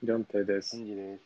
[0.00, 0.76] りょんてです。
[0.76, 1.22] ンジです。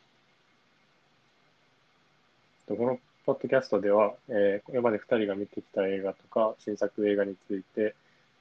[2.67, 7.93] とこのポッドキャストでは、えーこれまで2人が見てきた映画とか、新作映画について、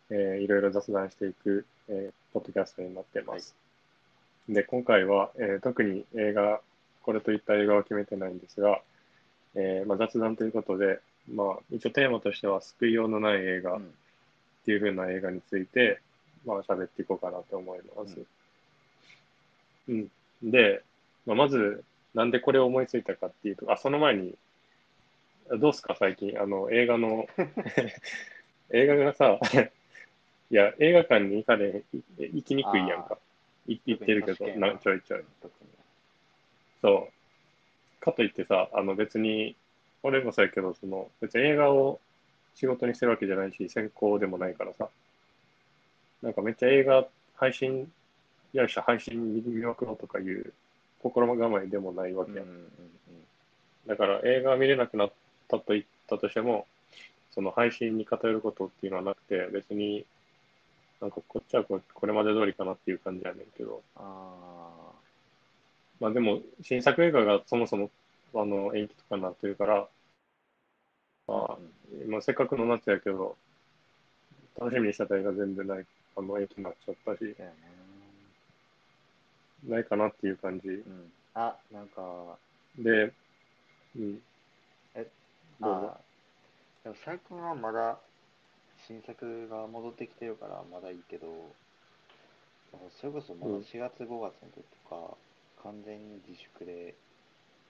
[0.08, 3.54] えーいろいろ雑談していく、えーポッドキャストになっています。
[4.48, 6.62] で、今回は、えー特に映画、
[7.02, 8.80] これといった映画は決めてないんですが、
[9.54, 13.94] えーまあ、雑談ということで、まあ、一応テーマとしては、救いようのない映画っうん
[14.64, 16.00] ていう風な映画について、
[16.46, 18.16] まあ、喋っていこうかなと思います。
[19.88, 20.10] うん。
[20.42, 20.82] で、
[21.26, 24.34] まあ、まず、なんでこれを思いついたかっていうと、あ、その前に、
[25.58, 27.26] どうすか最近、あの、映画の、
[28.70, 29.38] 映画がさ、
[30.50, 31.82] いや、映画館に行かれ
[32.18, 33.18] 行きにくいやんか。
[33.66, 35.24] い行ってるけど、なちょいちょい。
[36.80, 37.08] そ
[38.00, 38.04] う。
[38.04, 39.56] かといってさ、あの別に、
[40.02, 42.00] 俺もそうやけど、その、別に映画を
[42.54, 44.88] 仕事にしてるわけじゃないし、専攻でもないからさ、
[46.22, 47.90] なんかめっちゃ映画配信、
[48.52, 50.52] よいしょ、配信見まくろうとかいう
[51.02, 52.32] 心構えでもないわけ。
[52.32, 52.42] やん。
[52.42, 52.68] うんうんうん。
[53.86, 55.12] だから映画見れなくなっ
[55.48, 56.66] たと言ったとしても、
[57.30, 60.04] その配信に偏ることっていうのはなくて、別に、
[61.00, 64.68] なんかこっちはここれまで通りかなっていう感じやねんけど、あ
[65.98, 67.90] まあでも、新作映画がそもそも
[68.34, 69.88] あの延期とかになってるから、
[71.26, 71.58] まあ、あ、
[72.06, 73.36] まあ、せっかくの夏やけど、
[74.60, 77.34] 楽しみにしてた映画全然ない、あの延期になっちゃったし、ね。
[79.64, 80.68] ないかなっていう感じ。
[80.68, 81.12] うん。
[81.34, 82.38] あ、なんか、
[82.78, 83.12] で、
[83.96, 84.18] うん、
[84.94, 85.06] え、
[85.60, 85.92] どうぞ。
[85.92, 86.00] あ、
[86.84, 87.98] でも最近はまだ
[88.86, 91.26] 新作が戻ってきてるからまだいいけど、
[93.00, 93.62] それこそまだうん。
[93.64, 95.16] 4月5月の時とか、
[95.62, 96.94] 完全に自粛で、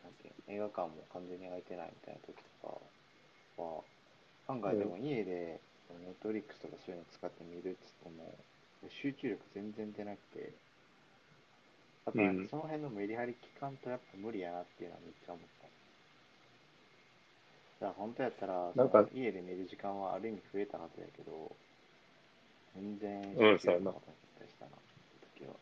[0.02, 3.84] なんていうの映画館も完全に開いてないみたいな時とかは、
[4.48, 8.44] 案外でも家で、ネットフリックスとかそういうの使って見るっつっても、
[8.88, 10.54] 集中力全然出なくて、
[12.04, 15.66] あとなんうんかその辺のメリハリ期間とやっぱ無理やなっていうのはめっちゃ思った。
[17.86, 21.50] だから本当やったら、なんか家で寝る時間はある意味増えたはずやけど、
[22.74, 24.02] 全然うんそうやななかっ
[24.58, 24.70] たな、
[25.36, 25.54] 時は。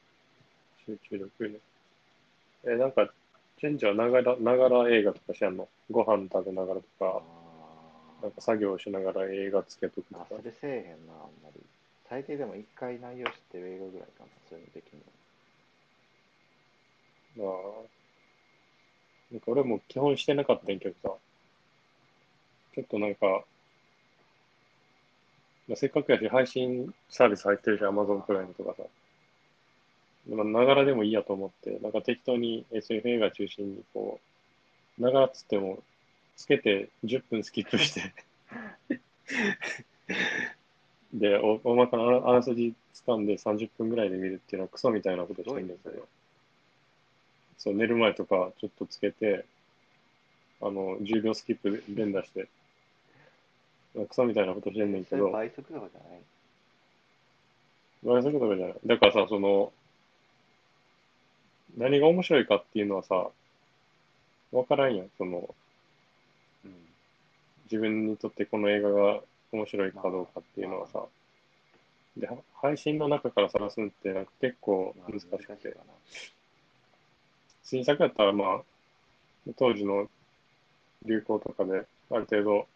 [0.87, 1.59] 集中力ね。
[2.65, 3.11] え、なんか、
[3.59, 5.69] チェンジはながら、ながら映画とかしやんの？
[5.91, 10.43] ご飯食べながらとか、あなんか作業しながら映画つけとくとあ、かそ。
[10.43, 11.61] れせえへんな、あんまり。
[12.09, 15.20] 最低でも一回内容知ってる映画ぐらいかな、そういうのできるの。
[17.37, 17.49] まあ、
[19.31, 21.15] なんか俺も基本してなかったんやけどさ、
[22.75, 23.45] ちょっとなんか、
[25.69, 28.83] まあ、せっかくやし配信サービス入ってるし、Amazon プライムとかさ、
[30.29, 34.21] まあながらでもいいやと思って、なんか適当に SF 映画中心にこ
[34.99, 35.83] う、ながらっつっても、
[36.37, 38.13] つけて10分スキップして、
[41.13, 42.75] で、お大まかなあらあらすじ
[43.07, 46.20] 掴んで30分ぐらいで見るっていうのはクソみたいなことしてるんだけすごいねど、
[47.61, 49.45] そう、寝る前とかちょっとつけて、
[50.63, 52.49] あの、10秒スキップ連打して、
[53.95, 56.21] クソみたいなことしてんねんけど、倍速とかじゃない？
[58.03, 58.77] 倍速とかじゃない。
[58.87, 59.73] だからさ、その、
[61.77, 63.29] 何が面白いかっていうのはさ、
[64.53, 65.11] わからんやん。
[65.19, 65.55] その、
[66.65, 66.75] うん。
[67.65, 69.21] 自分にとってこの映画が
[69.53, 71.05] 面白いかどうかっていうのはさ、
[72.17, 75.77] で、は配信の中から探すのってなんか結構まあ難しくて。
[77.71, 78.63] 新作やったらまあ、
[79.57, 80.09] 当時の
[81.05, 82.67] 流行とかである程度、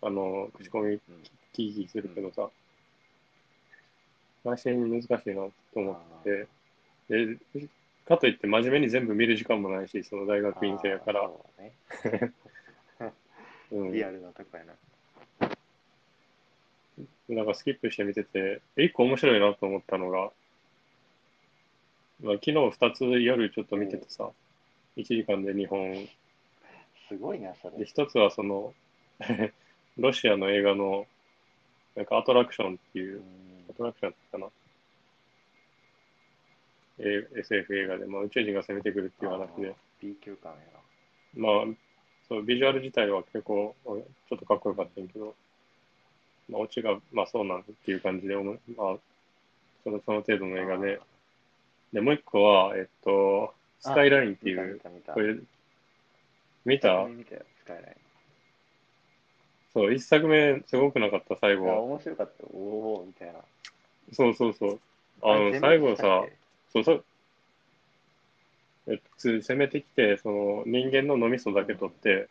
[0.00, 1.00] あの、口コミうん。
[1.52, 2.48] キーキーするけどさ、
[4.44, 6.46] 配信難しいなと思って
[7.08, 7.68] て、で、
[8.06, 11.30] かといって真面目に全部見る時間もないし、その大学院生やから
[13.70, 14.72] リアルなとこやな。
[17.28, 20.30] なんかスキップして見てて、一個面白いなと思ったのが、
[22.22, 24.30] まあ、昨日二つ夜ちょっと見ててさ、
[24.96, 26.08] 1時間で2本。
[27.08, 27.84] すごいな、そで、れ。
[27.86, 28.74] 一つはその、
[29.96, 31.06] ロシアの映画の、
[31.94, 33.22] なんかアトラクションっていうう、ん
[33.70, 34.46] アトラクションかな。
[36.98, 40.58] え SF 映画で、まあ、宇宙人が攻めてくるっていう話で、B 級感や
[41.38, 41.62] な。
[41.64, 41.74] まあ、
[42.28, 45.34] そう、ビジュアル自体は結構、ちょっとかっこよかったんやけど、
[46.48, 48.98] まあ、オチが、まあそうなんっていう感じでまあ、
[49.84, 51.00] その、その程度の映画で、
[51.92, 55.40] で、もう一個は、えっと、スカイラインっていう見、た見たこれ、見
[56.64, 57.94] 見た見たよ、スカイライン。
[59.72, 61.66] そう、一作目すごくなかった、最後。
[61.84, 62.48] 面白かったよ。
[62.52, 63.34] おおみたいな。
[64.12, 64.80] そうそうそう。
[65.22, 66.24] あの、最後さ
[66.72, 67.04] そうそう、
[68.88, 72.28] えっと、攻めてきて、その人間の脳みそだけ取って、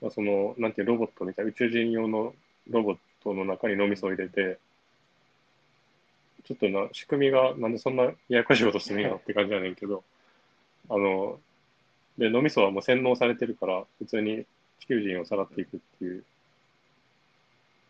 [0.00, 2.34] まあ、その、なんていうロボットみたいな、宇宙人用の
[2.68, 4.58] ロボットの中に脳みそを入れて、
[6.44, 10.04] ちょっとな、仕組みがなんでそんなややこしいことするんやろって感じやねんけど、
[10.90, 11.40] あの、
[12.18, 14.44] で、脳みそはもう洗脳されてるから、普通に
[14.80, 16.24] 地球人をさらっていくっていう、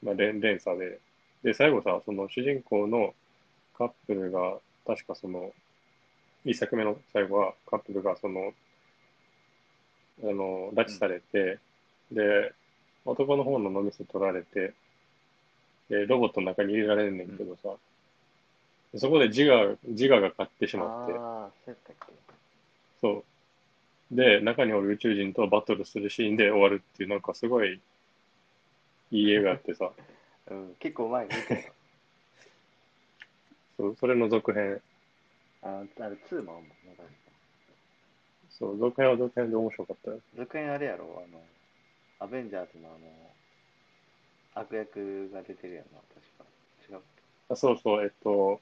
[0.02, 1.00] まあ、連連鎖で、
[1.42, 3.14] で、最後さ、その主人公の
[3.76, 5.52] カップルが、確かその、
[6.44, 8.54] 一作目の最後はカップルがその、
[10.22, 11.58] あの、拉致されて、
[12.12, 12.52] で、
[13.04, 14.72] 男の方の脳みそ取られて、
[15.90, 17.70] で、ロボットの中に入れられんねんけどさ、
[18.96, 21.94] そこで自我、自我が勝ってしまって、ああ、そうやっけ
[23.00, 23.24] そ
[24.12, 24.16] う。
[24.16, 27.80] で、中におる宇宙人とバトルするシーンで終わるっていう、なんかすごい
[29.10, 29.90] いい映画あってさ、
[30.50, 31.72] うん、結構前に見たよ。
[33.76, 34.80] そうそれの続編、
[35.62, 36.74] あの、あれ、2もあんもんね、
[38.50, 40.20] そう、続編は続編で面白かったよ。
[40.36, 41.42] 続編あれやろ、あの、
[42.20, 42.98] アベンジャーズのあの、
[44.54, 46.44] 悪役が出てるやんな、確か。
[46.88, 47.00] 違う。
[47.48, 48.60] あそうそう、えっと、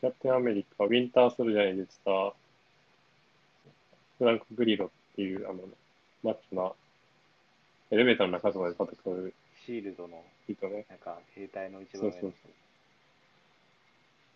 [0.00, 2.32] キャプテンアメリカ、ウィンターソルジャーに出てた、
[4.18, 5.60] フランク・グリロっていう、あの、
[6.22, 6.72] マッチョな、
[7.90, 9.32] エレベーターの中とかで戦う
[9.66, 10.86] シールドの、人ね。
[10.88, 12.32] なんか、兵隊の一番上の人そう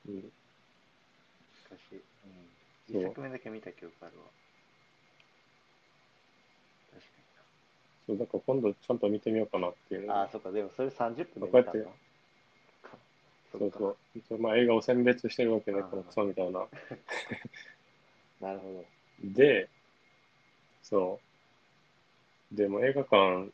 [0.09, 0.26] うん、し
[1.62, 2.03] かし、うん。
[2.93, 4.25] そう一作目だけ見た記憶あるわ。
[6.91, 7.03] 確
[8.08, 10.19] そう、だから今度ちゃんと見てみようかなっていうかに。
[10.19, 11.91] ああ、そっか、でもそれ30分で見こうやってたんだ。
[13.52, 14.38] そうかそう一応。
[14.38, 16.66] まあ映画を選別してるわけね、あーこのクソみたいな。
[18.40, 19.31] なるほど。
[19.34, 19.69] で、
[20.82, 21.20] そ
[22.52, 22.56] う。
[22.56, 23.50] でも映画館、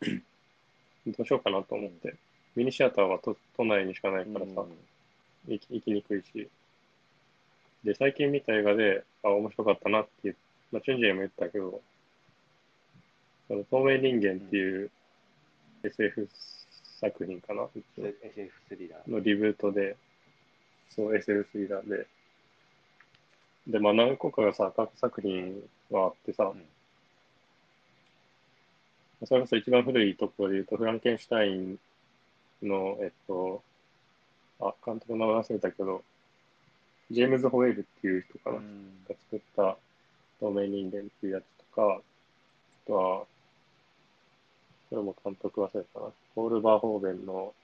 [1.06, 2.14] どうしようかなと思って。
[2.54, 4.66] ミニシアターは都都内にしかないからさ、
[5.48, 6.48] 行き行きにくいし。
[7.84, 10.36] で、最近見た映画で、あ、面白かったなっていう、
[10.70, 11.82] まあ、チュンジェも言ったけど、
[13.48, 14.90] その透明人間っていう
[15.82, 16.28] SF
[17.02, 17.66] 作品かな、
[17.98, 19.10] SF スリラー。
[19.10, 19.96] のリブートで、
[20.88, 22.06] そう SF スリラーで、
[23.66, 25.60] で、まあ何個かがさ、過去作品
[25.90, 26.64] はあってさ、うん。
[29.26, 31.78] それこそ一番古いところで言うと、フランケンシュタイン
[32.62, 33.62] の、えっと、
[34.60, 36.04] あ、監督の名前忘れたけど、
[37.10, 39.02] ジェームズ・ホエールっていう人かな、がうん。
[39.08, 39.76] 作った
[40.38, 41.44] 透明人間っていうやつ
[41.74, 42.00] とか、あ
[42.86, 43.26] とは、
[44.92, 47.54] それも監督忘れたな、ポール・バーホーベンの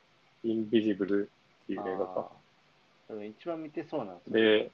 [0.44, 1.30] インビジブル
[1.64, 2.30] っていう映画か。
[3.08, 4.70] でも一番見てそうなんですよで、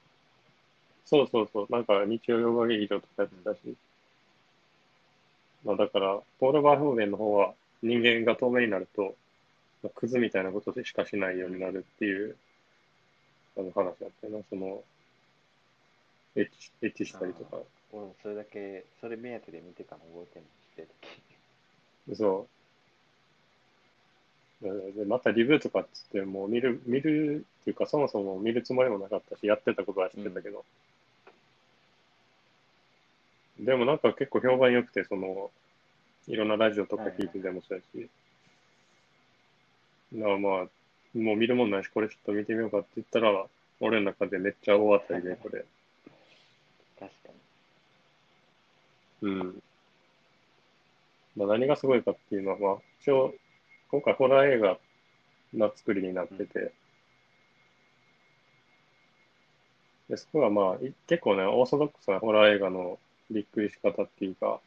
[1.05, 3.75] そうそうそう、なんか日曜洋画劇場とかやってたし、
[5.65, 7.53] まあだから、ポール・バーホーベンの方は
[7.83, 9.15] 人間が透明になると、
[9.83, 12.37] まあ、クズみたいなことでしかしないようになるっていう、
[13.57, 14.81] あの話だったよな、その、
[16.37, 17.57] エッチ、エッチしたりとか、
[17.91, 21.34] 俺もそれだけ、それ目当てで見てたの覚えてんの知ってる時
[22.13, 22.47] そ
[24.61, 24.63] う。
[24.65, 30.63] で、でまたリブートかっつって、もう見る、見るっていうか、そもそも見るつもりもなかったし、やってたことは知ってたけど。
[33.59, 35.49] でもなんか結構評判良くて、その、
[36.27, 38.09] いろんなラジオとか聞いててもそうやし。
[40.13, 43.45] だからまあ、もう見るもんないし、これちょっと見てみようかって言ったら、
[43.79, 45.65] 俺の中でめっちゃ大当たりで、これ。
[46.99, 47.29] 確か
[49.21, 49.63] うん。
[51.35, 53.33] まあ、何がすごいかっていうのは、まあ、一応、
[53.91, 54.77] 今回ホラー映画
[55.53, 56.71] な作りになってて、
[60.09, 62.99] でそこはまあ、い結構ね、オーソドックスなホラー映画の
[63.31, 64.59] びっくりし方っていうか、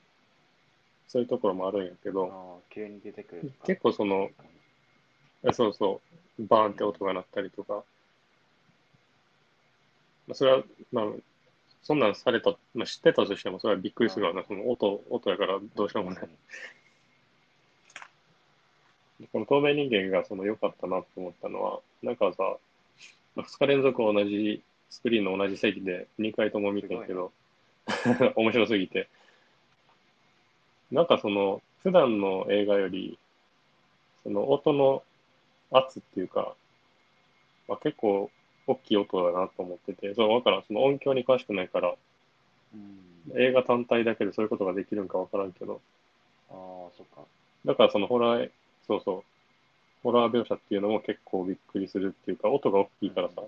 [1.07, 2.15] そういうところもあるんやけに。
[2.15, 3.53] ど、急に出てくる。
[3.65, 4.31] 結構その、
[5.45, 6.01] えそうそ
[6.39, 7.85] う、バーンって音が鳴ったりとか、
[10.27, 10.63] まあ、それは、
[10.93, 11.05] まあ、
[11.89, 16.29] そんなんされた、まあ、知ってたとしても、それはびっくりするわな、その音、音やからどうしようもない。
[19.33, 22.59] この透明人間がその良かったなと思ったのは、なんかさ、
[23.39, 27.33] 2日連続同じスクリーンの同じ席で2回とも見てんけど、
[28.37, 29.09] 面白すぎて。
[30.93, 33.19] なんかその、普段の映画より、
[34.25, 35.03] その音の
[35.71, 36.55] 圧っていうか、
[37.67, 38.31] まあ、結構
[38.69, 40.63] 大きい音だなと思ってて、そう、わからん。
[40.67, 41.95] その音響に詳しくないから、
[42.75, 43.41] うん。
[43.41, 45.81] 映画単体だけでそういうことができるんかわからんけど、
[46.51, 46.57] ああ、
[46.97, 47.23] そっか。
[47.65, 48.51] だからそのホラー、
[48.87, 49.23] そうそう、
[50.03, 53.43] ホラー描写っていうのも結構びっくりするっていうか、音が大きいからさ、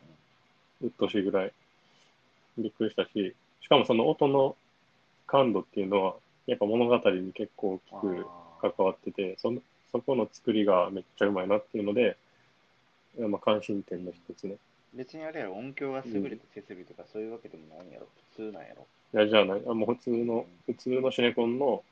[0.82, 1.52] うっとうしいぐらい
[2.58, 4.56] びっくりしたし、しかもその音の
[5.26, 6.14] 感度っていうのは、
[6.46, 9.60] やっぱ物語に結構大きくあ関わってて、その
[9.92, 12.16] そこの作りがめっちゃうまいなっていうので、
[13.18, 14.54] まあ、関心点の一つね。
[14.54, 14.56] ー
[14.94, 18.06] 別にあれやろ、音響が優れた設備とかそういうわけでもないんやろ。
[18.34, 18.86] 普通なんやろ。
[19.14, 21.82] いや、じゃあない、あもう普通の、普通のシネコンの、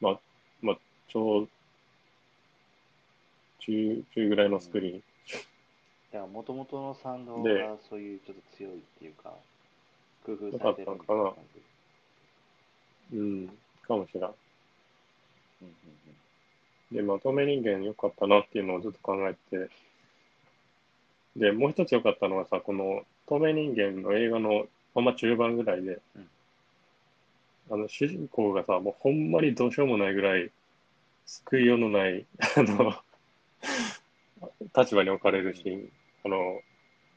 [0.00, 0.20] まあ、
[0.62, 1.46] まあ、超、
[3.60, 5.02] 中、中ぐらいのスクリーン
[6.12, 9.34] だから、もともとのサウンドでがそういうちょっと強いっていうか、
[10.24, 11.34] 工夫されてるみたいな感
[13.12, 13.16] じ。
[13.16, 13.48] うん、
[13.86, 14.22] かもしれん。
[14.24, 14.30] うん
[15.62, 16.18] うん
[16.92, 19.68] で、まとめ人間良かったなっていうのをずっと考えて、
[21.38, 26.28] で、もう一つ良かったのはさ、この透明人間の映画のほんま中盤ぐらいで、うん。
[27.70, 30.50] あの、主人公がさ、もうほんまにどうしようもないぐらい、
[31.26, 32.26] 救いようのない、
[32.56, 32.94] あの、
[34.76, 35.92] 立場に置かれるシーン、
[36.24, 36.60] あの、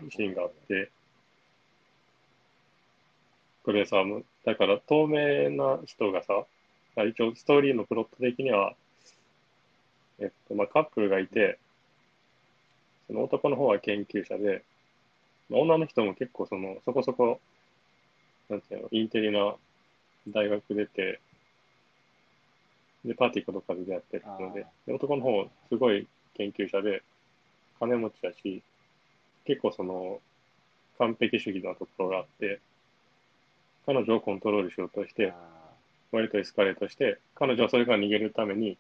[0.10, 0.92] シーンがあって、
[3.64, 4.04] これさ、
[4.46, 6.46] だから透明な人がさ、
[6.96, 8.76] まあ一応ストーリーのプロット的には、
[10.20, 11.58] えっと、まあ、カップルがいて、
[13.12, 14.64] その男の方は研究者で、
[15.50, 17.42] まあ、女の人も結構その、そこそこ、
[18.50, 19.54] なんていうの、インテリな
[20.30, 21.20] 大学出て、
[23.04, 27.04] で、パーティーかどっかで出会ってるのであ、で男の方、すごい研究者で、
[27.80, 28.64] 金持ちだし、
[29.44, 30.22] 結構その、
[30.98, 32.62] 完璧主義なところがあって、
[33.86, 35.36] 彼女をコントロールしようとして、あ
[36.14, 38.78] 割とエスカレートして、彼女はそれから逃げるために、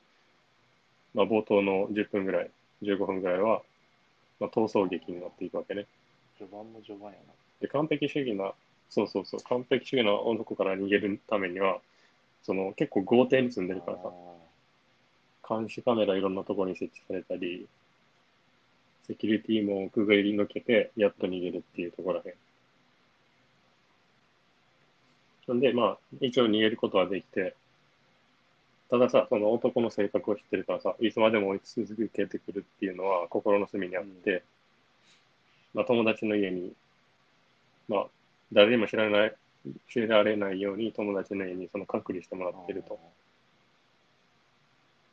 [1.13, 2.51] まあ、冒頭の10分ぐらい、
[2.83, 3.61] 15分ぐらいは、
[4.41, 5.81] まあ、逃走劇になっていくわけね。
[5.81, 5.85] ー
[6.39, 7.33] 序盤も序盤やな。
[7.61, 8.51] で、完璧主義な、
[8.89, 11.79] そうそうそう、完璧主義な男から逃げるためには、
[12.41, 14.11] その結構豪邸に住んでるからさ、
[15.47, 17.67] 監視カメラいろんなところに設置されたり、
[19.07, 22.35] セキュリティもくぐり抜けて、やっと逃げるっていうところらへん。
[25.45, 27.55] そんで、まあ、一応逃げることはできて、
[28.91, 34.43] たださ、その男の性格を知ってるからさ、いつまでも追い続けてくるっていうのは心の隅にあって、
[35.73, 36.73] まあ、友達の家に、
[37.87, 38.07] まあ、
[38.51, 39.35] 誰にも知らない、
[39.89, 42.99] 知られないように友達の家にその隔離してもらってると。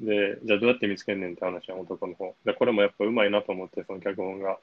[0.00, 2.34] で、じゃあどうやって見つけんねんって話は男の方。
[2.44, 4.58] で、これもやっぱうまいなと思って、その脚本が。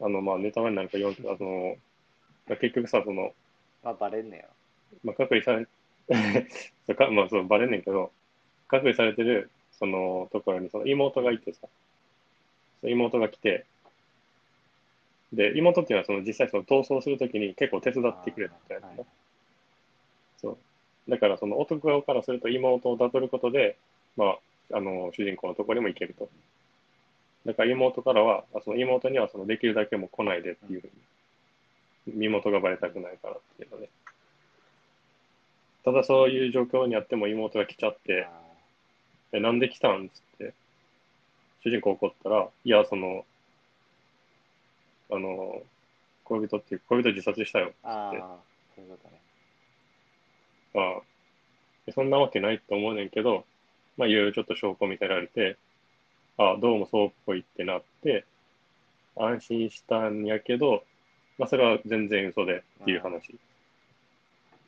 [0.00, 1.76] あの、まあ、ネタバレになるか読んで、あの、
[2.48, 3.34] まあ結局さ、その。
[3.82, 4.44] まあ、バレんねや。
[5.04, 5.66] まあ、隔離され、
[6.96, 8.12] かまあ、そう、バレんねんけど、
[8.68, 11.68] 隔離されてる、その、ところに、その妹がいてさ、
[12.82, 13.64] 妹が来て、
[15.32, 19.04] で、妹っていうのは、その、実際、その、逃走するときに結構手伝ってくれたみたいなはいね。
[20.38, 20.58] そう。
[21.10, 23.76] だから、その男側からすると妹を悟ることで、
[24.16, 24.36] ま
[24.70, 26.28] あ、あの、主人公のところにも行けると。
[27.44, 30.90] だから妹からは、あその妹にはそのできるだけもう来ないでっていうふう
[32.08, 33.88] に、身元がバレたくないからっていうので。
[35.86, 38.30] ただそういう状況にあっても妹が来ちゃって、あ
[39.32, 40.06] え、なんで来たん？
[40.06, 40.52] っつって、
[41.62, 43.24] 主人公怒ったら、いや、その、
[45.12, 45.62] あの、
[46.24, 47.72] 恋人っていう、恋人自殺したよ。
[47.84, 48.18] ーあー、
[48.74, 49.20] そういうことね。
[50.74, 51.02] まあ、
[51.86, 53.44] でそんなわけないと思うねんけど、
[53.96, 55.56] まあ、いろいろちょっと証拠見せられて、
[56.36, 58.24] あどうもそうっぽいってなって、
[59.14, 60.82] 安心したんやけど、
[61.38, 63.36] まあ、それは全然嘘でっていう話。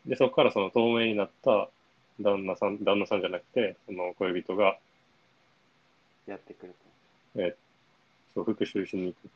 [0.09, 1.69] で、そこからその透明になった
[2.21, 4.79] 旦那さん、旦那さんじゃなくて、その恋人が、
[6.27, 6.75] やってくる
[7.37, 7.55] えー
[8.35, 9.29] そう、復讐しに行く。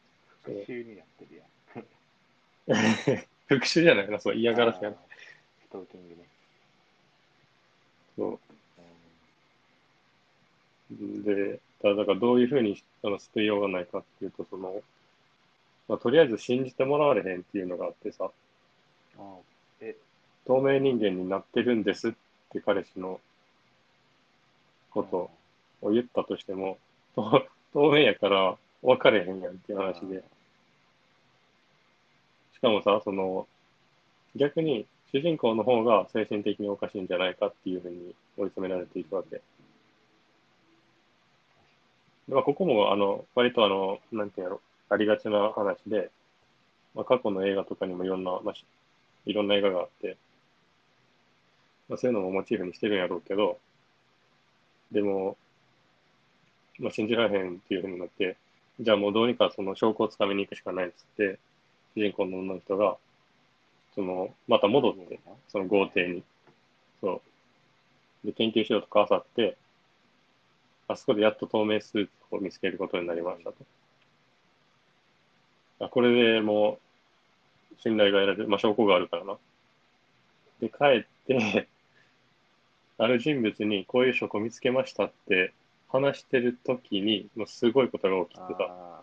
[0.45, 0.51] と。
[0.51, 3.19] 復讐になってるやん。
[3.49, 4.97] 復讐じゃないな、そう、嫌がらせやな。
[4.97, 6.29] ストーキングね。
[8.17, 8.39] そう
[10.91, 14.83] うんで、ただだからどういうふうにあの救いようがないかっていうと、その、
[15.89, 18.31] まあ、とりあえず信じてもらわれへんっていうのがあってさ、
[19.19, 19.52] あーえ、
[20.47, 22.13] 透明人間になってるんですっ
[22.51, 23.21] て彼氏の
[24.91, 25.31] こと
[25.81, 26.79] を言ったとしても、
[27.15, 30.23] と 透明やから分かれへんやんっていう話で。
[32.55, 33.47] しかもさ、その、
[34.37, 39.41] 逆に主人公の方が精神的におかしいんじゃないかっていうふうに追い詰められていくわけ。
[42.29, 46.11] まあ、ここも、あの、割とあの、なんていうんやろ、ありがちな話で、
[46.95, 48.55] まあ、過去の映画とかにもいろんな、まあ、
[49.27, 50.17] いろんな映画があって、
[51.89, 53.59] まあ、そういうのもモチーフにしてるんやろうけど、
[54.91, 55.37] でも、
[56.79, 58.37] まあ、信じられへんっていうふうになって、
[58.81, 61.39] じゃあもうどうにかその証拠をつかみに行くしかないっつって、
[61.95, 62.97] 主人公の女の人が、
[63.95, 66.23] その、また戻って、その豪邸に。
[67.01, 67.23] そ
[68.25, 68.27] う。
[68.27, 69.57] で、研究しようとかあさって、
[70.89, 73.57] あそこでやっと透明スーツを見つけることになりましたと。
[75.81, 76.79] あこれでも
[77.73, 79.37] う、信頼が得られる、まあ証拠があるからな。
[80.63, 81.67] で、帰って、
[82.99, 85.53] ある人物にこういう証拠見つけましたって
[85.89, 88.65] 話してる時に、もうすごいことが起きてた。
[88.65, 89.03] あ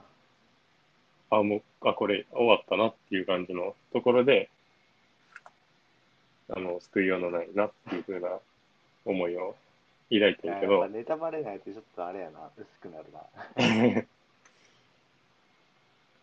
[1.31, 4.49] あ、もう、あ、これ終わったなっていう感じのところで、
[6.49, 8.39] あの、救いようのないなっていうふうな
[9.05, 9.55] 思いを
[10.09, 10.87] 抱いてーるけど。
[10.87, 14.05] ネタバレないとちょっとあれやな、薄くなるな。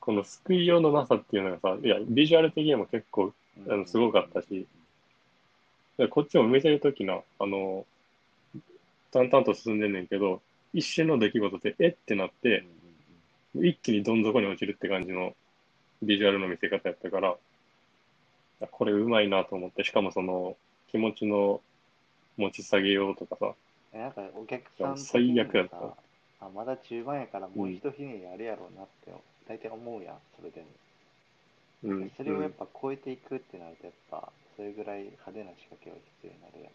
[0.00, 3.34] この救いようのなさっていうのがさ、いや、ビジュアル的にも結構、
[3.66, 3.72] うん。
[3.72, 4.66] あのすごかったし、
[5.98, 7.86] でこっちも見てるときな、あの、
[9.12, 11.92] 淡々と進んでんねんけど、一瞬の出来事で、えっ？
[11.92, 12.64] てなっうんて、
[13.56, 15.34] 一気にどん底に落ちるって感じの
[16.02, 17.36] ビジュアルの見せ方やったから、
[18.62, 20.56] あこれうまいなと思って、しかもその
[20.90, 21.60] 気持ちの
[22.36, 23.54] 持ち下げようとかさ、
[23.94, 25.96] えなんかお客さん最悪やった。
[26.38, 29.12] あまだ中盤やからもう一ひねりあるやろうなって
[29.48, 30.66] 大体思うやんそれでも、
[31.84, 36.70] うん、それをやっぱ超えていくってなるとやっぱそれぐらい派手な仕掛けは必要になるや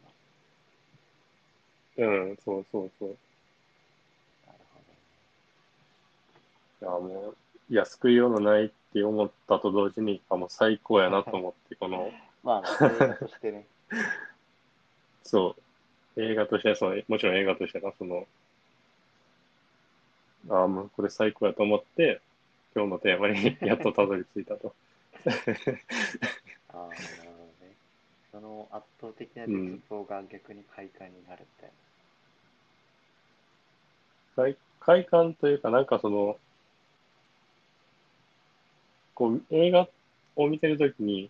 [1.98, 3.18] うん、うん、そうそうそう。
[4.46, 4.62] ななる
[6.82, 7.38] いや、もう、
[7.74, 12.12] いや、救いようのないって思ったと同時に、あ、もう最高やなと思って、この、
[12.44, 13.66] まあ、映画としてね。
[15.24, 15.56] そ
[16.16, 18.28] う、映画として、その、もちろん映画としてな、その、
[20.50, 22.22] ああ、もうこれ最高やと思って、
[22.76, 24.76] 今日のテーマに やっとたどり着いたと。
[26.70, 27.31] ああ。
[28.32, 31.72] その圧倒的な絶望が逆に快感になるみたい
[34.36, 36.38] 快快感というか、なんかその、
[39.14, 39.88] こう、映画
[40.36, 41.30] を見てるときに、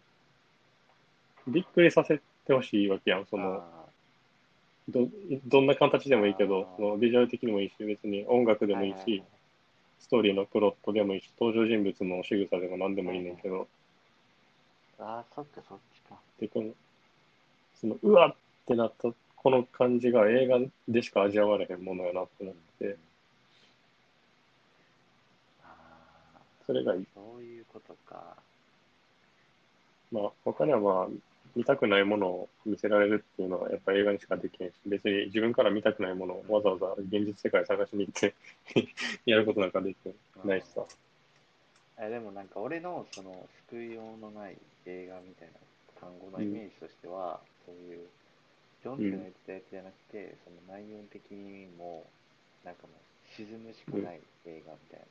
[1.48, 3.26] びっくりさせてほしいわけやん。
[3.26, 3.44] そな。
[3.44, 3.82] の、あ
[4.90, 5.08] ど、
[5.48, 9.40] どんな形でもいいけどそのビジュアル的にもいいし、別に音楽でーもいいしははは、
[10.00, 13.68] ストーリーのプロットでもいいし、登場人物の仕草でも何でもいいねんけど、
[15.00, 16.16] あー、そっかそっちか。
[16.40, 16.74] で、この、
[17.82, 18.36] その、うわっ
[18.68, 22.98] てなった、この感じが映画でしか味わわれへんものやなって思って、
[26.66, 27.08] それがいい。
[27.14, 28.36] そういうことか。
[30.12, 31.08] まあ、他にはまあ、
[31.56, 38.36] 見たくないものを見せられるっていうのはやっぱ映画にしかできへんし、別に自分から見たくないものをわざわざ現実世界探しに行って
[39.26, 39.98] やることなんかでき
[40.46, 40.86] ないしさ。
[42.00, 45.54] えでもなんか俺のその救いようのない映画みたいな
[46.00, 47.42] 単語のイメージとしては、
[47.72, 48.12] そういう
[48.84, 52.04] ジョンっての言ってたやつじゃなくて、その内容的にも
[52.68, 53.00] なんかもう
[53.32, 55.08] 沈むしかない映画みたいな。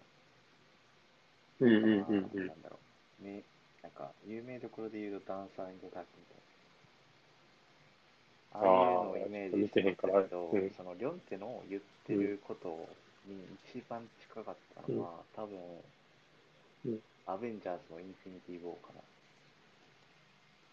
[1.64, 2.46] うんうんうんうん。
[2.46, 2.76] なんだろ
[3.22, 3.24] う。
[3.24, 3.42] ね、
[3.82, 6.40] なんか有名どころで言うとダンサー・イン・ド・ダークみたいな。
[8.52, 12.88] ああいうのをイメージしてたけど、うんそのリョンテの言ってること
[13.26, 15.56] に一番近かったのは、多分、
[16.86, 19.00] うんアベンジャーズのインフィニティ・ウォーかな。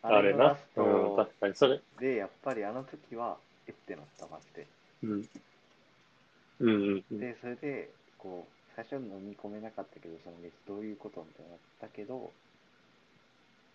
[0.01, 0.57] あれな。
[0.75, 1.55] うん、ト確かに。
[1.55, 4.67] それ、で、やっぱりあの時は、えってなった、マジで。
[5.03, 5.29] うん。
[6.59, 7.19] うんうんうん。
[7.19, 12.31] で、それで、こう、最初に飲み込めなかったけど、そのどういうことみたいになったけど、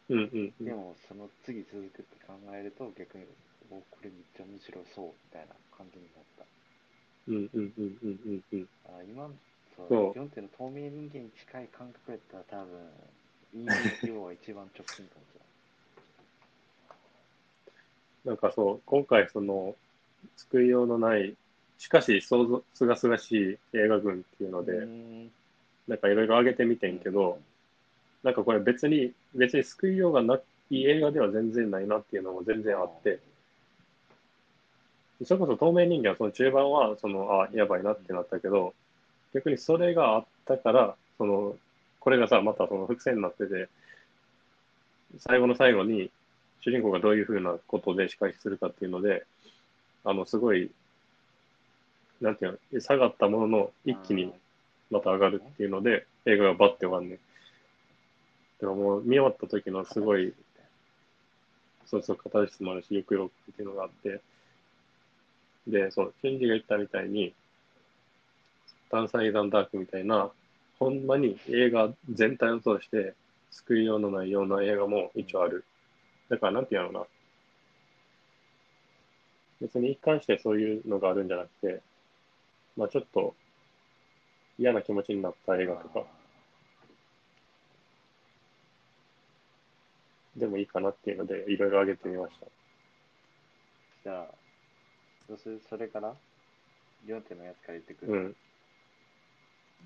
[0.09, 0.65] うんうんうん。
[0.65, 3.25] でもその次続くって考えると逆に
[3.71, 6.45] おこれめっちゃ面白そうみたいな感じになった
[7.29, 8.69] うんうんうんうんうんうん。
[8.85, 9.29] あ今
[9.77, 12.91] そうそう4点の透明人間に近い感覚やったら多分
[13.55, 15.42] インフィニティウォーが一番直近かもしな
[18.25, 19.75] なんかそう、今回その、
[20.37, 21.35] 救いようのない、
[21.79, 25.31] しかし、想像、すがすがしい映画群っていうので、なん
[25.89, 27.41] なんかいろいろ上げてみてんけど、
[28.23, 33.19] なんかこれ別に、別に救いようがない映画では全然ないなっていうのも全然あって、
[35.25, 38.75] それこそ透明人間はその中盤は、その、あ、やばいなってなったけど、
[39.35, 41.57] 逆にそれがあったから、その、
[42.01, 43.69] これがさ、またその伏線になってて、
[45.19, 46.11] 最後の最後に、
[46.63, 49.27] 主人公がどういうふうなことで仕返しするかっていうので、
[50.05, 50.71] あの、すごい、
[52.21, 54.33] なんていうの、下がったものの一気に
[54.91, 57.19] また上がるっていうので、映画がバッて終わんねん。
[58.61, 60.33] でももう見終わった時のすごい、
[61.87, 64.21] そうそう、カタルシスもあるし、抑揚っていうのがあって、
[65.67, 67.35] で、そう、チュンジが言ったみたいに、
[68.91, 70.31] ダンサー・イダン・ダークみたいな、
[70.79, 73.15] ほんまに映画全体を通して
[73.51, 75.65] 救いようのないような映画も一応ある。
[76.33, 77.07] だから、なんていうのな。
[79.61, 81.83] 別に一貫してそういうのがあるんじゃなくて、
[82.75, 83.35] まあちょっと
[84.59, 86.05] 嫌な気持ちになった映画とか
[90.35, 92.47] でもいいかなっていうので、いろいろ上げてみました。
[94.03, 94.35] じゃあ
[95.29, 96.15] どうするそれから
[97.07, 98.37] ？4点のやつから言ってくる、うん。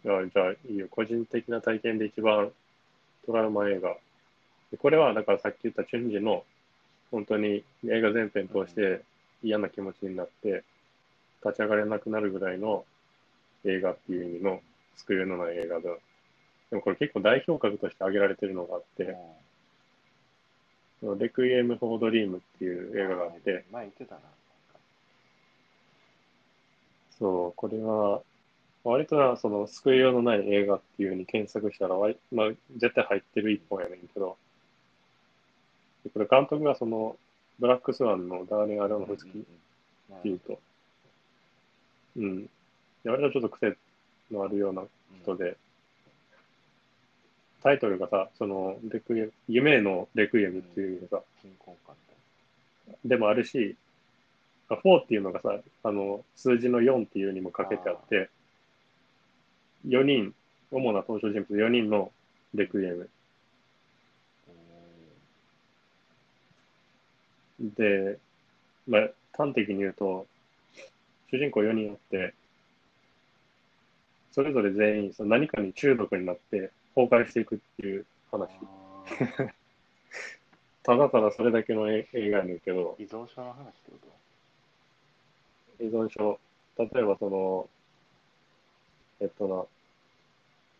[0.04, 0.87] じゃあ、じゃあいいよ。
[0.88, 2.52] 個人的な体験で一番
[3.26, 3.96] トラウマ映画。
[4.70, 6.44] でこれは、だからさっき言ったチュンジの、
[7.11, 9.02] 本当に映画全編通して
[9.42, 10.64] 嫌な気持ちになって、
[11.44, 12.85] 立ち上がれなくなるぐらいの
[13.64, 14.61] 映画っていう意味の
[14.96, 15.83] 救いのない映画だ。
[16.70, 19.16] でもこれ結構代表格として挙げられてるのがあって、
[21.18, 24.20] レクイエム・フォー・ドリームっていう映画があって、前言ってたな
[27.18, 28.22] そう、これは、
[28.83, 34.37] 割とな、その、救いようのない映画っていうふうに検索したら割、まあ、絶対入ってる一本やねんけど、
[36.07, 37.16] でこれ監督がその、
[37.59, 39.42] ブラックスワンのダーレン・アロノフスキー
[40.19, 40.61] っていうと、
[42.16, 42.45] うん。
[43.03, 43.77] で割とちょっと癖
[44.31, 44.83] のあるような
[45.23, 45.57] 人で、
[47.62, 51.97] タイトルがさ、その、レクイエム夢へのレクイエムっていうさ、新婚感
[53.05, 53.75] でもあるし、
[54.69, 58.29] 4っていうのがさ、あの、数字の4っていうにもかけてあって、
[59.88, 60.35] 4人、
[60.71, 62.12] 主な登場人物4人の
[62.55, 63.09] レクイエム。
[67.61, 68.19] で、
[68.87, 70.27] まあ、端的に言うと、
[71.31, 72.35] 主人公4人あって、
[74.33, 78.51] それぞれ全員その何かに中毒になって崩壊していくっていう話。
[80.83, 83.99] ただただそれだけの映映画やねんけど、依存症の話ってこ
[85.81, 86.38] 依存症、
[86.79, 87.69] 例えばその、
[89.21, 89.64] えっとな、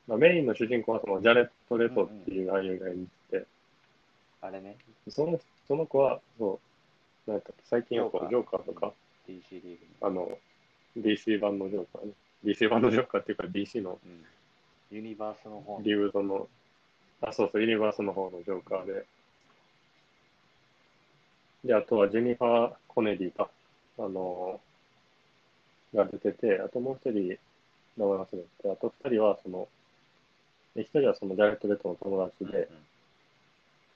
[0.07, 3.47] まあ、メインの主人公はそのジャレット・レトっていう俳優が演じて、と
[4.43, 4.77] あれね、
[5.09, 6.66] そのその子は、そう、
[7.27, 8.93] なんか最近はこうジョーカーとか、
[9.29, 9.79] DC リーグに。
[10.01, 10.39] あの、
[10.99, 12.13] DC 版のジョーカーね。
[12.45, 14.25] DC 版のジョーカーっていうか DC のうん。
[14.91, 16.49] ユニバースの方リウードの、
[17.21, 19.05] あ、そうそう、ユニバースの方のジョーカーで。
[21.65, 23.51] で、あとはジェニファー・コネディか、
[23.99, 24.61] あの、
[25.93, 27.37] が出てて、あともう一人、
[27.97, 29.69] 名前忘れて、あと二人は、その、
[30.77, 32.69] で一人はそのジャレット・レットの友達で、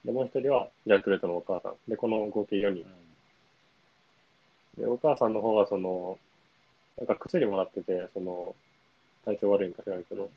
[0.05, 1.75] で、もう一人はジャレット・レットのお母さん。
[1.89, 2.85] で、この合計4人。
[4.81, 6.19] で、お母さんの方は、その、
[6.97, 8.55] なんか薬もらってて、その、
[9.25, 10.31] 体調悪いんか知らんけど、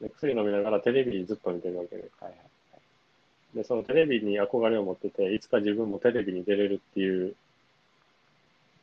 [0.00, 3.56] で薬飲みながらテレビずっと見てるわけで、はいはい。
[3.56, 7.34] で、そのテレビに憧れを持ってて、いつか自分もテレビに出れるっていう、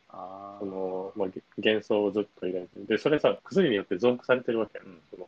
[0.09, 0.59] ああ。
[0.59, 2.87] その、まあ、げ幻想をずっと抱いてる。
[2.87, 4.87] で、それさ、薬によって増幅されてるわけやん。
[4.87, 5.27] うんその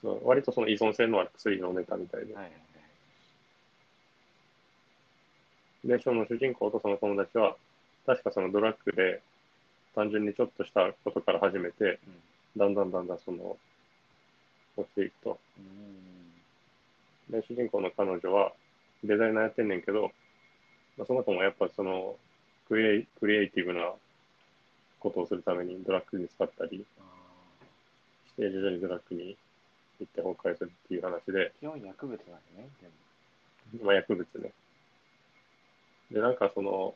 [0.00, 2.32] その割とその依存性のある薬のネタみたいで。
[2.32, 2.52] はいはい
[5.84, 7.56] で、その主人公とその友達は、
[8.08, 9.20] 確かそのドラッグで、
[9.94, 11.98] 単純にちょっとしたことから始めて、
[12.56, 13.58] だんだんだんだんその、
[14.78, 15.38] 落ちていくと。
[15.58, 17.38] うん。
[17.38, 18.52] で、主人公の彼女は
[19.04, 20.10] デザイナーやってんねんけど、
[20.96, 22.16] まあ、その子もやっぱその
[22.66, 23.92] クリエイクリエイティブな
[25.00, 27.02] ことをするためにドラッグに使ったりあ
[28.30, 29.36] して、徐々にドラッグに
[30.00, 32.68] 行って崩壊するっていう話で、ー基本薬物なんだね。
[33.82, 34.52] まあ、薬物ね。
[36.10, 36.94] で、なんかその、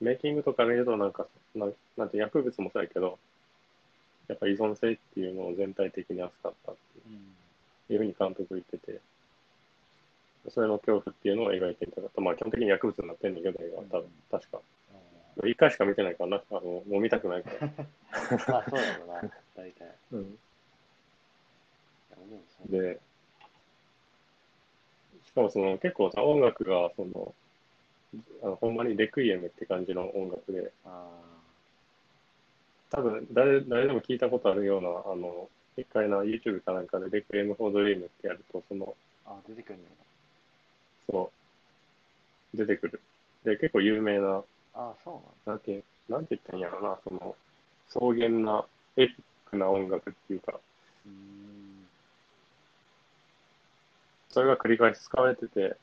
[0.00, 3.18] メイキングとか見るとなんか、なんなんて薬物もそうやけど、
[4.28, 6.76] やっぱ依存性っていうのを全体的に扱ったっ
[7.88, 9.00] ていうふうに監督言ってて、
[10.48, 12.20] それの恐怖っていうのを描いてみたかった。
[12.20, 14.60] まあ基本的に薬物になってんだけど、映画は多分、確か。
[15.44, 16.42] 一回しか見てないからな。
[16.50, 17.68] あの、もう見たくないから。
[18.58, 19.94] あ、そうだろうな、大体。
[20.12, 20.38] うん。
[22.68, 23.00] で、
[25.24, 27.34] しかもその結構さ、音楽が、その、
[28.42, 31.08] あのほんまにレクイエムって感じの音楽で、あ
[32.90, 39.82] 多分誰誰でも聞いたことあるような、あの、一回な、YouTube かなんかでレクイエム・フォー・ドリームってやると、その、ーあ、出てくるん
[41.08, 41.30] そ
[42.52, 43.00] う、出てくる。
[43.44, 44.42] で、結構有名な、な。
[44.74, 45.52] あ、そうなんだ。
[45.52, 47.36] なんて、なんて言ったんやろな、その、
[47.88, 48.64] 草原な、
[48.96, 49.16] エピッ
[49.48, 50.58] クな音楽っていうか、
[51.06, 51.86] うーん。
[54.30, 55.76] それが繰り返し使われてて、で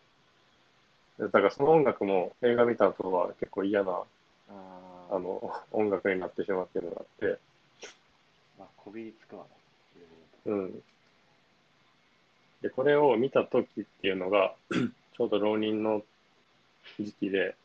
[1.20, 4.04] だからその音楽も映画見た後は結構嫌な、あ
[4.50, 4.88] あ。
[5.10, 7.40] あの、音楽になってしまってるのがあって、
[8.60, 9.50] まあ、こびりつくわね。
[10.46, 10.84] うん。
[12.62, 16.04] で、これを見た時っていうのが、 ちょうど浪人の
[17.00, 17.56] 時期で、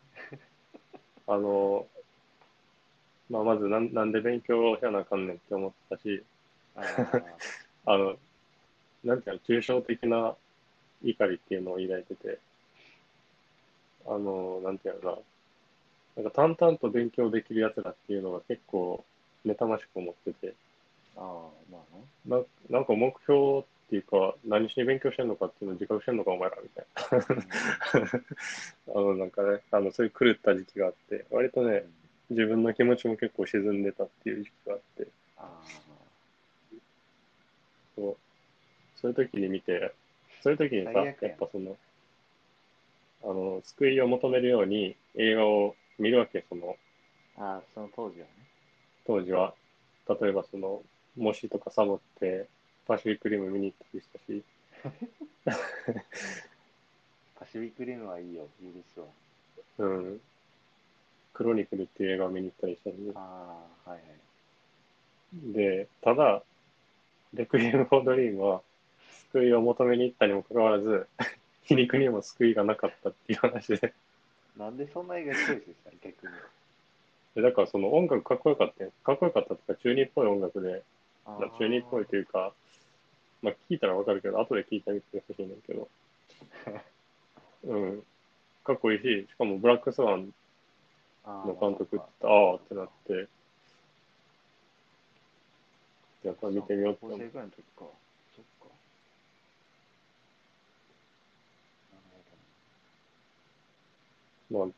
[1.26, 1.86] あの、
[3.28, 6.22] まあ、まずなんなんで勉強しやなあかんねんって思ってたし、
[7.86, 8.16] あの、
[9.04, 10.36] なんていうの、抽象的な
[11.02, 12.38] 怒りっていうのを抱いてて、
[14.06, 15.06] あの、なんていうのか
[16.16, 19.04] な、なんか淡々と勉強できる奴らっていうのが結構
[19.46, 20.54] 妬ましく思ってて、
[21.16, 22.04] あー、まあね。
[22.26, 26.86] ななんか目標っていうか、何しに勉強してんのかっていうのを自覚してんのか、お前らみたい
[28.00, 28.22] な。
[28.94, 31.84] あの、なんかね、あの、そういう狂った時期があって、割とね、
[32.30, 35.48] 自分の気持ちも結構沈んでたっていう時期があって、あ
[37.96, 38.16] そう。
[38.96, 39.92] そういう時に見て、
[40.42, 41.14] そういう時にさ、ややん。
[41.28, 41.76] っぱその、
[43.24, 48.32] あの、救いを求めるように映画を見るわけ、その、ーあー、その当時はね。
[49.06, 49.54] 当時は。
[50.20, 50.82] 例えばその、
[51.16, 52.48] 模試とかサボって、
[52.86, 54.42] パシフィックリム見に行ったりしたし、
[57.38, 59.06] パシフィックリムはいいよ、許すわ。
[59.78, 60.20] うん。
[61.32, 63.56] クロニクルっていう映画を見に行ったりしたし、あ
[63.86, 65.52] あ、はいはい。
[65.52, 66.42] で、ただ、
[67.32, 68.62] レクイエム・フォー・ドリームは、
[69.30, 71.06] 救いを求めに行ったにもかかわらず、
[71.64, 73.94] 皮肉にも救いがなかったっていう話で。
[74.56, 76.32] なんでそんな映画チョイスしたの逆に。
[77.34, 78.92] でだからその音楽かっこよかったよ。
[79.04, 80.82] かっこよかったとか、中二っぽい音楽で、
[81.24, 82.52] あまあ、中二っぽいというか、
[83.40, 85.88] まあ聞いたらわかるけど、後で聞いてみてほしいねんけど、
[87.64, 88.06] うん。
[88.64, 90.32] かっこいいし、しかもブラックスワン
[91.24, 93.28] あの監督ってああってなって、
[96.24, 97.18] やっぱり見てみようって高思う。
[97.18, 97.62] 校生ぐらいの時か。
[97.78, 98.66] そっか。
[101.92, 102.10] なる
[104.52, 104.72] まあ、なん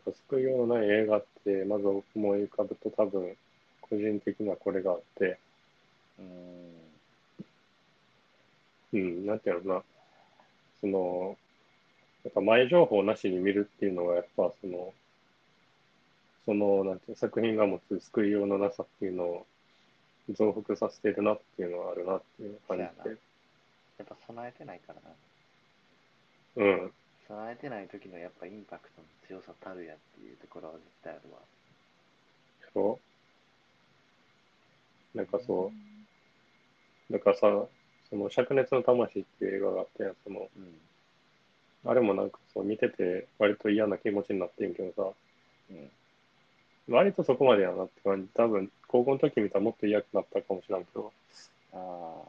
[0.00, 2.02] か救いようのない映画って、まず思
[2.36, 3.36] い浮かぶと多分、
[3.82, 5.38] 個人的にはこれがあって。
[6.18, 6.78] うーん。
[8.94, 9.82] うん、なんていうのかな、
[10.80, 11.36] その、
[12.24, 14.94] やっぱ前情報なしに見るっていうのは、やっぱその、
[16.46, 19.46] その、なんていうの作品が持つ救いようのなさっていうのを
[20.30, 23.20] 増幅させてるなっていうのはあるなっていう感じそうやて、
[23.98, 25.10] やっぱ備えてないからな。
[26.56, 26.92] うん、
[27.28, 31.38] 備えてない時のやっぱインパクトの強さたるやっていうところは絶対あるわ。
[32.72, 32.98] そ
[35.14, 35.16] う。
[35.16, 35.70] なんかそ
[37.10, 37.40] う、だからさ、
[38.10, 40.80] その、灼熱の魂っていう映画があってんその、うん。
[41.84, 45.10] あれもなんかそう見てて割と嫌な気持ちになってんけどさ、
[45.70, 45.90] うん。
[46.94, 48.28] 割とそこまでやなって感じ。
[48.34, 51.12] 多分、高校の時見たらもっと嫌くなったかもしれんけど、
[51.74, 52.22] あ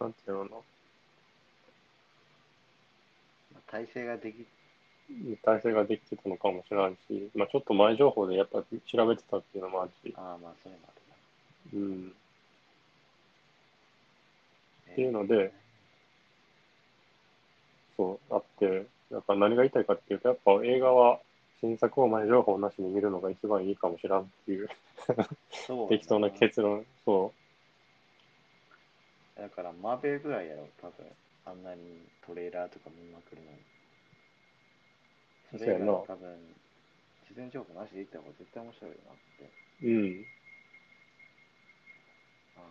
[0.00, 0.64] なんていうの
[3.70, 4.46] 体制ができ、
[5.08, 11.86] な、体制ができてたのかもしれんし、まあちょっと前情報でやっぱ調べてたっていうのもあるし、ああ、まあそれもあるな。
[11.86, 12.12] うん。
[14.92, 15.52] っていうので
[18.00, 21.20] そう、あって、だから何が言いたいかっていうと、やっぱ映画は
[21.60, 24.68] 新作を前情報なしに見るのが一番いいかもしらんっていう
[25.90, 27.34] 適当な結論、そ
[29.36, 31.06] だからマーベルぐらいやろ、多分。
[31.50, 33.58] あんなにトレーラーとか見まくるのに。
[35.50, 36.38] それ以外は多分、
[37.26, 39.50] 事前情報なしで行った方が絶対面白いよなって。
[39.82, 40.24] う、うん。
[42.56, 42.62] ああ、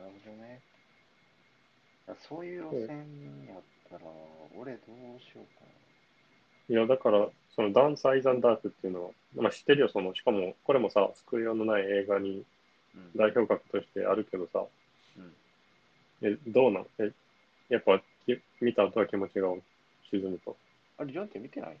[0.00, 0.60] なるほどね。
[2.08, 4.04] あそういう路線やったら、
[4.56, 5.66] 俺どうしようか
[6.68, 12.44] いや、だから、そのダンス・アイザンダークっていうのは、まあ知ってるよ、その、しかも、これもさ、救いようのない映画に。
[13.14, 14.64] 代表格としてあるけどさ、
[15.18, 15.34] うん。
[16.22, 16.86] え、どうなん？
[16.98, 17.12] え、
[17.68, 19.48] やっぱ、き見た後は気持ちが
[20.10, 20.56] 沈むと。
[20.98, 21.76] あれ、ジョンって見てない？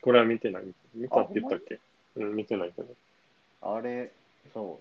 [0.00, 0.64] これは見てない。
[0.94, 1.78] 見たって言ったっけ？
[2.16, 2.94] うん、見てないけど。
[3.62, 4.10] あれ、
[4.52, 4.80] そ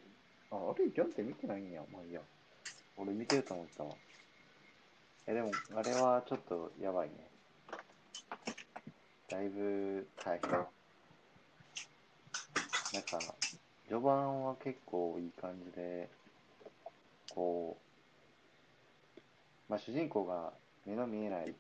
[0.52, 0.56] う。
[0.56, 1.82] あ、あれ、ジョンって見てないんや。
[1.92, 2.22] まあいいや。
[2.98, 3.96] 俺見てると思ったわ。
[5.28, 7.16] え、でも、あれはちょっとやばいね。
[9.28, 10.52] だいぶ大変。
[10.52, 10.64] なん
[13.04, 13.20] か、
[13.88, 16.08] 序盤は結構いい感じで、
[17.34, 17.76] こ
[19.18, 19.22] う、
[19.68, 20.54] まあ主人公が
[20.86, 21.54] 目の見えない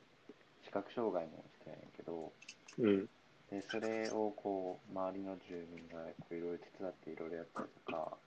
[0.63, 2.31] 視覚障害の人やねんけど、
[2.79, 3.09] うん、
[3.51, 8.17] でそれをこう周りの住民がこういろいろ手伝っていろいろやったりとか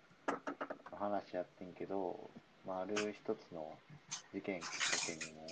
[0.93, 2.31] 話やってんけど、
[2.67, 3.73] まあ、ある一つの
[4.33, 4.75] 事件きっか
[5.07, 5.47] けにも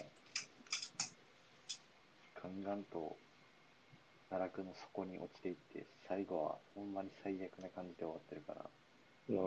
[2.42, 3.16] ガンガンと
[4.30, 8.64] 奈落の底に落ちていって最後はほんまに最悪な感じで終わってるから。
[9.28, 9.46] まあ、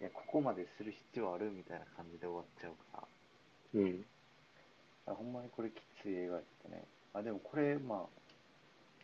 [0.00, 3.02] いやここまでする必要あるみたいな感じで終わっちゃうか
[3.74, 3.80] ら。
[3.80, 4.04] うん、
[5.06, 6.84] あほんまにこれきつい映画やったね。
[7.12, 7.98] あでもこれまあ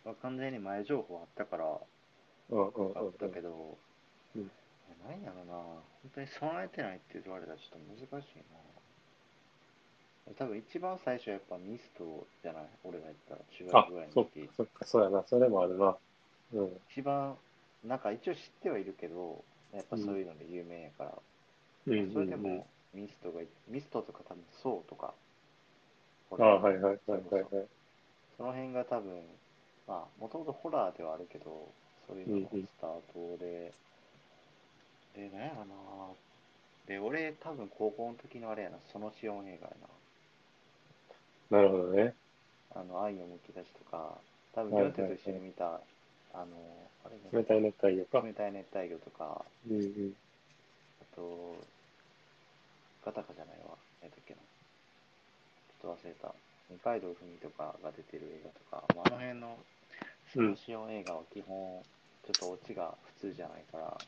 [0.04, 1.78] まあ完全に前情報あったから
[2.50, 3.76] うん、うん、あったけど、
[4.34, 4.42] うん。
[4.42, 4.46] い
[5.24, 5.82] やろな、本
[6.14, 10.34] 当に備えてないって言われたらちょっと難しいな。
[10.38, 12.62] 多分一番最初はやっぱミストじゃない？
[12.84, 15.96] 俺が言ったら中あ学ぐらいのそっか時。、そっか、そうやな、それもあるな。
[16.52, 17.36] うん、一番、
[17.84, 21.18] なんか一応知ってはいるけど、やっぱそういうので有名やから、
[21.86, 25.14] うん、うん、それでうんもミストが、ミストとか多分そうとか、
[26.38, 27.68] あはいはいはいそはいはいそ。
[28.36, 29.22] その辺が多分、
[29.86, 31.74] まあ、もともとホラーではあるけど、
[32.06, 33.74] そういうののスタートで、
[35.14, 35.74] で、なんやろな
[36.86, 39.76] で、俺、多分高校の時のあれやな、そのシオン映画や
[41.50, 42.14] なるほどね。
[42.74, 42.80] な。
[42.80, 45.80] あの、愛のむき出しとか、多分、はいはい両手と一緒に見た、
[46.32, 48.26] あの、あれ冷たい熱帯魚か。
[48.26, 50.14] 冷たい熱帯魚とか、うん、うん。
[51.00, 51.66] あと、
[53.02, 53.76] ガタカじゃないわ、
[55.80, 56.34] と忘れた。
[56.70, 59.58] 二階堂ふみとかが出てる映画とか、まあ、あの辺の
[60.32, 61.82] そのシオン映画は基本、
[62.24, 63.98] ちょっとオチが普通じゃないから、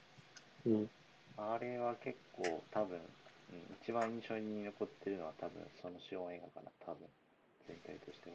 [0.67, 0.89] うん、
[1.37, 7.03] あれは結構多分、うん、一番印象に残ってるのは多分そのシオン映画かな、多分、
[7.67, 8.31] 全体として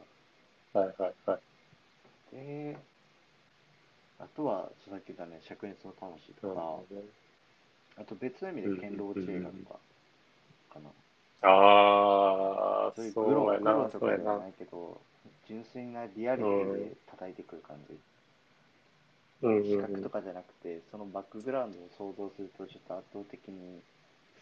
[0.74, 0.82] は。
[0.84, 1.38] はいはいは
[2.32, 2.36] い。
[2.36, 2.76] で、
[4.20, 6.76] あとは、さっき言ったね、灼熱の魂とか、
[7.96, 9.80] あと別の意味で堅牢地映画とか
[10.74, 10.90] かな。
[11.42, 14.48] ああ、そういうそグとなな。
[14.48, 15.00] いけど、
[15.48, 17.94] 純粋なリアリティで叩いてくる感じ。
[19.42, 19.94] うん比うんうん。
[19.94, 23.80] 較とかじゃなくて、そのバックグラウンドを想像すると、ちょっと圧倒的に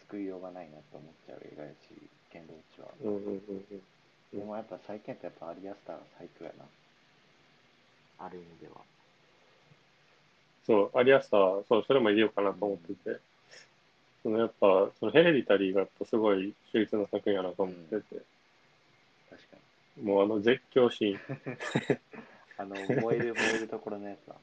[0.09, 2.87] 救いようがないなと思っちゃう映画やし、剣道地は。
[3.03, 3.65] うんうんうん
[4.33, 4.39] うん。
[4.39, 6.65] でもやっぱ最近ってやっぱアリアスターが最強やな。
[8.19, 8.81] ある意味では。
[10.65, 13.19] そう、アリアスター、そう、それも言おうかなと思ってて、
[14.23, 18.21] そのやっぱ、そのヘレディタリーがやっぱすごい秀逸な作品やなと思ってて、
[19.29, 19.57] 確か
[20.01, 21.19] もうあの絶叫シーン、に。
[22.57, 24.35] あの、燃える燃えるところのやつは。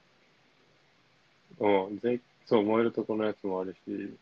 [1.86, 4.16] うん、ぜそう、燃えるとこのやつもあるし、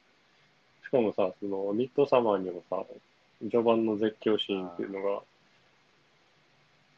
[0.84, 2.84] しかもさ、そのミッドサマーにもさ、
[3.40, 5.22] 序盤の絶叫シーンっていうのが、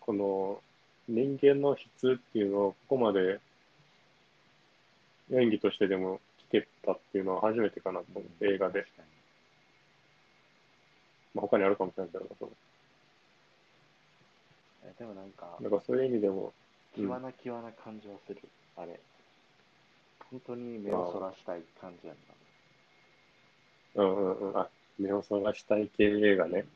[0.00, 0.62] この
[1.08, 3.40] 人間の質っていうのをここまで
[5.30, 8.86] 演技としてでも聞けたっていうのは初めてかなと思って、映画で。
[11.34, 12.50] まあ、他にあるかもしれないけど、その
[14.84, 18.40] えでもなんか、だからそういう意味でも、うん際な際な感じはする。
[18.76, 19.00] あれ。
[20.30, 22.16] 本当に目をそらしたい感じやん
[23.96, 26.58] うんうんうん、あ、目をそらしたい系映画な。
[26.58, 26.66] ね。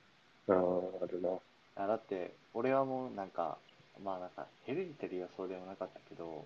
[0.48, 1.30] ああ、あるな。
[1.76, 3.58] あだって、俺はもうなんか、
[4.02, 6.44] まあなんか、ヘレディタリーはそうでもなかったけど、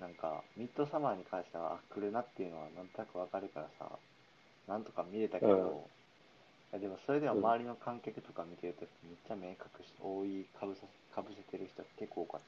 [0.00, 3.86] なんか、ミッドサマーに関しては、あ、来るなっていうのはなんとなくわかるからさ、
[4.66, 5.86] なんとか見れたけど、
[6.72, 6.80] うん。
[6.80, 12.40] でもそれでも周りの観客とか見てるとめっちゃ目隠して、覆いかぶさかぶせてる人結構多かっ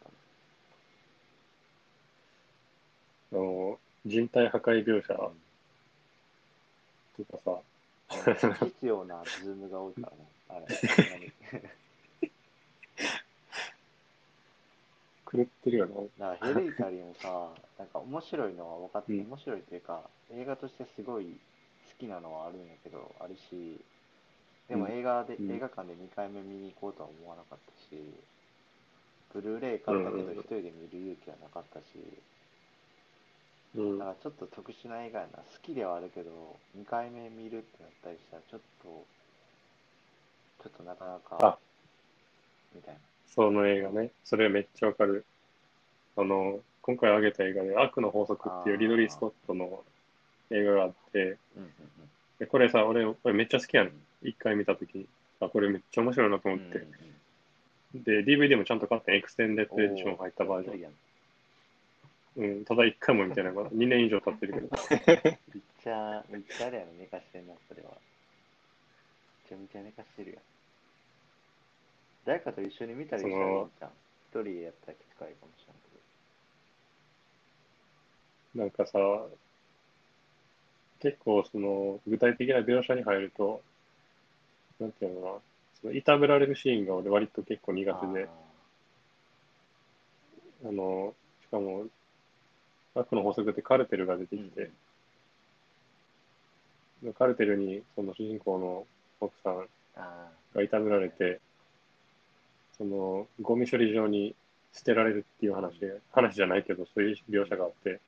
[3.30, 5.12] たあの、人体破壊描写。
[5.12, 5.32] の。
[7.18, 7.62] とか
[8.38, 11.32] さ、必要なズームが多いからね、あれ、 ほんまに。
[15.32, 15.86] 狂ってるよ
[16.18, 16.28] な。
[16.32, 23.80] だからヘレディタリーもさ、 なんか面白いのは分かって、うん面白いというか、映画としてすごい好きなのはあるんやけど、あるし、
[24.68, 28.12] でもうん映画で、うん映画館で2回目見に行こうとは思わなかったし、
[29.32, 31.84] ブルーレイ買ったけど一人で見る勇気はなかったし、
[33.74, 35.38] うんだからちょっと特殊な映画やな。
[35.38, 36.30] 好きではあるけど、
[36.76, 39.06] 2回目見るってなったりしたら、ちょっと、
[40.62, 41.58] ちょっとなかなあか、
[42.74, 43.00] みたいな。
[43.34, 44.10] その映画ね。
[44.24, 45.24] それめっちゃわかる。
[46.16, 49.82] あの、今回挙げた映画で、悪の法則っていうリドリー・スコットの
[50.50, 51.38] 映画があって、
[52.38, 53.92] でこれさ、俺、これめっちゃ好きやうんん。
[54.22, 55.06] 一回見たとき
[55.40, 56.54] あ、これめっちゃ面白いなとうん。
[56.56, 56.86] 思って。
[57.94, 60.92] で、DVD もちゃんと買って、エクステンデッドうんエディション入ったバージョン。
[62.34, 63.52] うん、ただ一回も見てない。
[63.52, 64.68] まだ2年以上経ってるけど。
[64.90, 65.38] めっ
[65.82, 67.90] ちゃ、めっちゃあれやろ、寝かしてんな、それは。
[69.44, 70.42] めちゃめちゃ寝かしてるやん。
[72.24, 73.90] 誰かと一緒に見たりしたらいいんじゃん。
[74.30, 75.92] 一人やったらきつかいかもしれんけ
[78.58, 78.98] なんかさ、
[81.00, 83.60] 結構その具体的な描写に入ると、
[84.78, 85.34] なんていうのかな、
[85.80, 87.94] そのいたぶられるシーンが俺割と結構苦ど。
[87.94, 88.28] 手で、
[90.64, 91.86] あの、しかも、
[92.94, 94.70] 悪の法則でカルテルが出てきて、
[97.18, 98.86] カルテルにその主人公の
[99.20, 101.40] 奥さんあがいたぶられて、
[102.82, 104.34] そのゴミ処理場に
[104.72, 105.76] 捨てられるっていう話、
[106.10, 108.00] 話じゃないけど、そういう描写があって、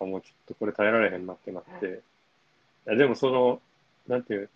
[0.00, 2.02] あ、もうちょっとこれ耐えられへんなってなって、
[2.88, 3.60] いやでもその、
[4.08, 4.50] なんていう、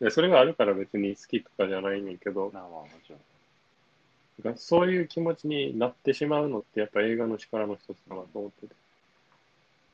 [0.00, 3.12] いやそれがあるから別に好きとかじゃないねんけどあ、、まあまあもち
[4.44, 4.56] ろん。
[4.56, 8.74] そういう気持ちになってしまうのってやっぱ映画の力の一つかなと思ってて。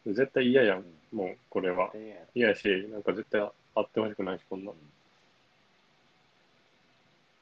[0.06, 1.90] 絶対嫌やん、もうこれは。
[2.34, 4.70] 嫌やし、なんか絶対あってほしくないし、こんな。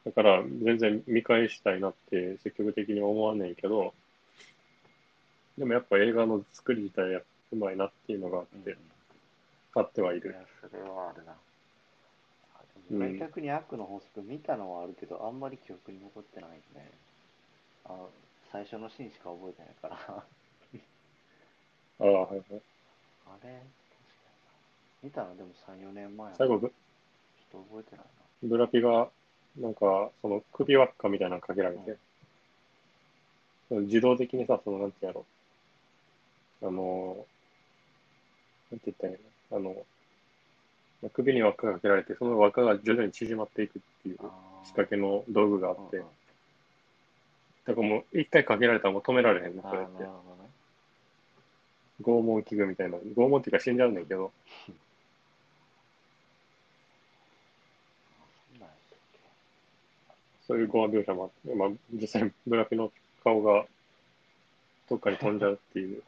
[0.05, 3.95] だから全然見返したいなって積極的に思わんねんけど、
[5.59, 7.21] でもやっぱ映画の作り自体や
[7.53, 8.77] うまいなっていうのがあっうんて、
[9.73, 10.31] 買ってはいる。
[10.31, 11.33] いや、それはあるな。
[12.55, 16.91] あでも俺うん逆に悪の法則見たのはあるけど、あんまり記憶に残ってないね。
[17.85, 18.09] あ
[18.53, 19.97] 最初のシーンしか覚えてないから。
[22.01, 22.51] あああ、はいはい。
[22.51, 22.59] れ？
[23.29, 23.61] 確かにな
[25.03, 25.37] 見たの？
[25.37, 28.49] でも3、4年前最後、ブちょっと覚えてないな。
[28.49, 29.11] ブラピが、
[29.59, 31.97] なんか、その首輪っかみたいなのかけられて、
[33.71, 35.27] 自動的にさ、その、なんてやろ、
[36.63, 37.27] あの、
[38.71, 39.19] なんて言ったらいい
[39.51, 39.57] の？
[39.57, 39.87] あの、
[41.03, 44.17] まあ首に輪っかかけられて、その輪っかが徐々に縮まっていくっていう
[44.65, 50.05] 仕掛けの道具があって、だからもう一回かけられたらもう止められへんの、あーそれって。
[52.03, 52.97] 拷問器具みたいな。
[52.97, 54.33] 拷問っていうか死んじゃうんだけど、
[58.21, 59.19] あそんなんやったっけ
[60.51, 62.91] そういうゴア描写もあって、まあ実際ブラピの
[63.23, 63.65] 顔が
[64.89, 66.03] どっかに飛んじゃうっていう。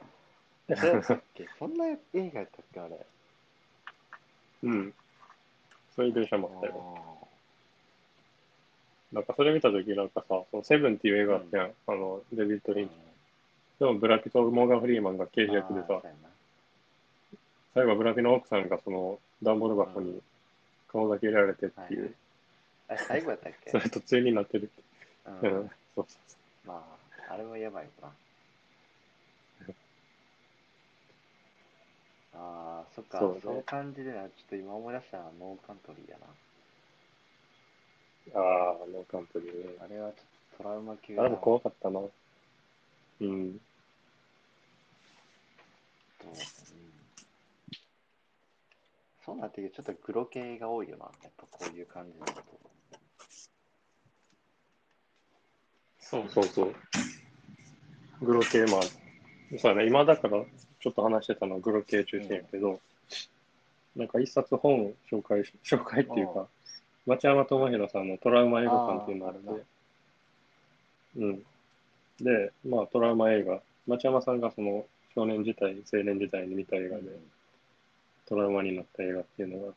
[0.69, 1.47] えそうやったっけ？
[1.61, 3.07] そんな映画やったっけあれ？
[4.65, 4.95] うん。
[5.95, 7.23] そういう描写もあったよ。
[9.13, 11.75] あなんかそれ見たときなんかさ、そのセブンっていう映画あったやん。
[11.87, 12.95] あの、デビッド・ーリンチ。
[13.79, 16.01] でもブラピとモーガン・フリーマンが刑事役でさ
[17.75, 20.21] 最後ブラピの奥さんがその段ボール箱に
[20.89, 22.13] 顔だけ入れられてっていう、はい
[22.99, 23.71] あれ最後やったっけ？
[23.71, 24.83] それ途中になってるって。
[25.27, 26.23] ううんん、そうそう
[26.65, 28.13] まあ、あれはやばいな。
[32.35, 36.27] ああ、そっか、そうねそういう感じでな、ちょっと今思い出したのはノーカントリーやな。
[38.33, 38.43] そう。
[38.43, 39.77] ああ、ノーカントリーね。
[39.81, 42.01] あれはちょっとトラウマ級あれも怖かったな。
[42.01, 43.61] うん。
[46.25, 46.35] うん
[49.25, 52.72] そうなってくるとちょっとグロ系が多いよな、やっぱこういう感じだと。
[56.13, 56.25] そう。
[56.29, 56.75] そうそう。
[58.25, 58.83] グロ系、まあ、
[59.59, 60.45] そうだね、今だから
[60.81, 62.81] ちょっと話してたのはグロ系中心やけど、
[63.97, 66.49] なんか一冊本紹介し、 紹介っていうあか、
[67.07, 69.65] 町山智博さんのトラウマ映画館っていうのがあるんあで、
[71.17, 71.47] うん。
[72.21, 77.05] で、まあトラウマ映画、町山さんがその少年時代、青年時代に見た映画で、
[78.27, 79.75] トラウマになった映画っていうのがあっ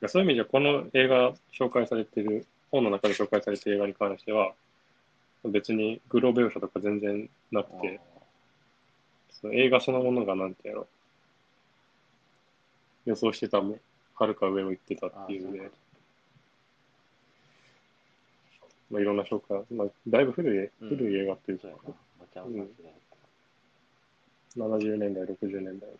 [0.00, 4.54] て、そういう意味じゃ、この映画紹介されてる、本の中で紹介されてる映画に関しては、
[5.44, 8.00] 別にグロ描写とか全然なくて、
[9.30, 10.86] その映画そのものがなんてやろ、
[13.06, 13.80] 予想してたもん、
[14.14, 15.70] はるか上を行ってたっていうね。
[18.90, 20.88] まあ、いろんな紹介、まあ、だいぶ古い、うん。
[20.88, 21.68] 古い映画っていうか。
[21.68, 21.74] うん
[22.32, 22.66] 世代だっ
[24.56, 25.88] た70年代、60年代。
[25.90, 25.92] い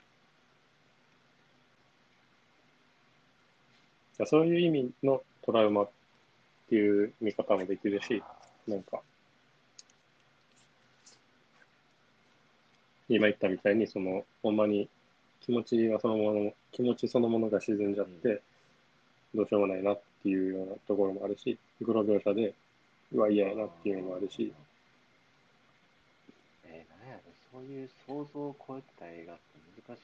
[4.18, 5.90] やそういう意味のトラウマっ
[6.68, 8.22] ていう見方もできるし、
[8.68, 9.00] なんか、
[13.10, 14.88] 今言ったみたいに、その、ほんまに
[15.40, 18.40] 気持ちがそのもの、気持ちそのものが沈んじゃって、
[19.34, 22.54] どうしようもないなっていうようなところもあるし、グロ描写で、
[23.12, 24.52] うわ、嫌やなっていうのもあるし、
[26.64, 29.42] えー、なんやろ、そういう想像を超えてた映画って
[29.88, 30.00] 難し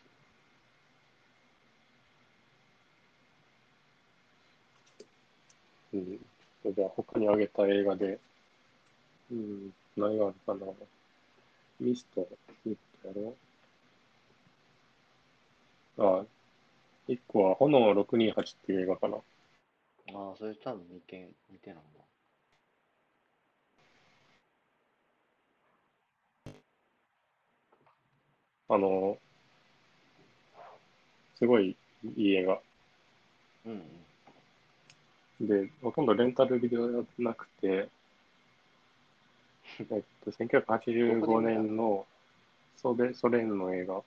[5.95, 5.99] い。
[6.67, 6.75] うん。
[6.75, 8.19] じゃあ、他に挙げた映画で、
[9.31, 10.73] うん、何があるかな。
[11.79, 12.27] ミスト、
[12.65, 12.77] ミ
[13.07, 13.27] ストや
[15.99, 16.25] ろあ、
[17.09, 19.17] 一個は炎628っていう映画かな。
[19.17, 19.21] あ
[20.33, 21.83] あ、それ多分見て、見てないな。
[28.69, 29.19] あの、
[31.39, 31.77] すごい
[32.17, 32.61] いい映画。
[33.67, 33.83] うん
[35.41, 35.47] うん。
[35.47, 37.89] で、ほとんどレンタルビデオやなくて、
[39.79, 42.07] えっと、1985年の
[42.87, 44.01] ソベソ連の映画。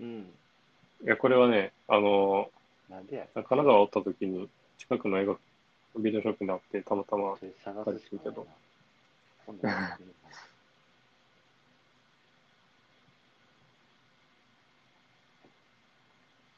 [0.00, 0.20] うん。
[1.02, 2.48] いや、これはね、あの、
[2.88, 5.36] なんでや金沢おった時に近くの映画、
[5.98, 8.42] ビデオショップにあって、たまたまそれ探すしかないな。
[9.46, 10.28] 今度やってみるか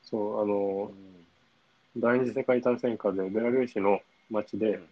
[0.02, 0.92] そう、あなの、
[1.96, 4.88] 第二次世界大戦下でベラルーシの町で、うんうん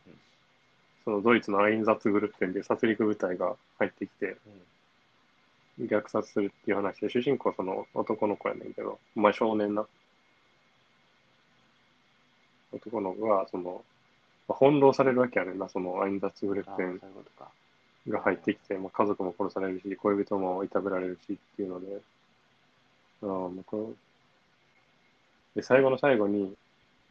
[1.05, 4.37] そのドイツのアインザッツグルッペンで殺戮部隊が入ってきて、
[5.81, 9.87] 虐殺するっていう話で、主人公はその男の子やねんけど、まあ少年な。
[12.73, 13.83] 男の子が、その、
[14.47, 17.01] まあ、翻弄されるわけやねんな、そのアインザッツグルッペン。
[18.09, 22.01] が入ってきて、まあ、家族も殺されるし、恋人もいたぶられるしっていうので、
[23.23, 23.95] ああ、もうこ
[25.55, 26.55] れで、最後の最後に、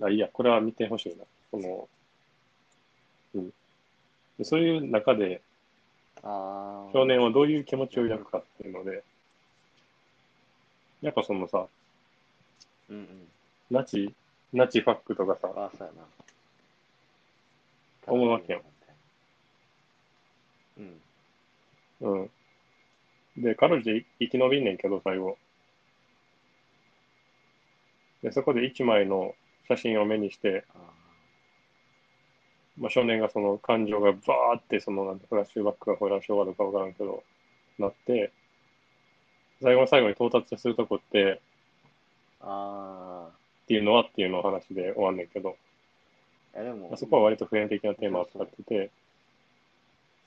[0.01, 1.25] あ、いいや、これは見てほしいな。
[1.51, 1.87] その、
[3.35, 3.53] うん。
[4.39, 5.41] でそういう中で。
[6.21, 9.03] 少年はどういう気持ちを抱くかっていうので、
[11.01, 11.67] やっぱそのさ、
[12.89, 13.27] うんうん。
[13.71, 14.13] ナチ、
[14.51, 16.03] ナチファックとかさ、ああ、そうやな。
[18.07, 18.61] 思うわけよ。
[20.77, 21.01] うん。
[22.01, 22.31] うん。
[23.41, 23.83] で、彼女
[24.19, 25.37] 生き延びんねんけど、最後。
[28.23, 29.35] で、そこで一枚の
[29.69, 30.79] 写真を目にして、あ
[32.79, 37.23] まあ、少年がその感情がバーって、そのなんてフラッシュバックがフラッシュオーバーとかわからんけど、
[37.77, 38.31] なって、
[39.61, 41.41] 最後の最後に到達するとこって、
[42.41, 43.27] あ。
[43.27, 43.31] あっ
[43.67, 45.57] ていうのはっていうのを話で終わんねんけど、
[46.55, 46.61] あ。
[46.61, 48.89] え、でもまあ、そこは割と普遍的なテーマを使ってて、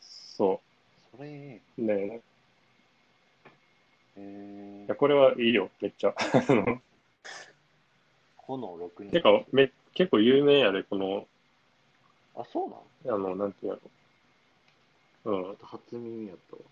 [0.00, 0.60] そ
[1.16, 1.82] それ、えう。
[1.82, 2.20] ね
[4.16, 6.14] えいや、これはいいよ、めっちゃ。
[8.36, 9.10] 炎6人。
[9.10, 11.26] てか、め、結構有名やで、この、
[12.34, 13.90] あ、そうなんあの、なんていうやろ。
[15.24, 16.62] うん、初耳やったわ。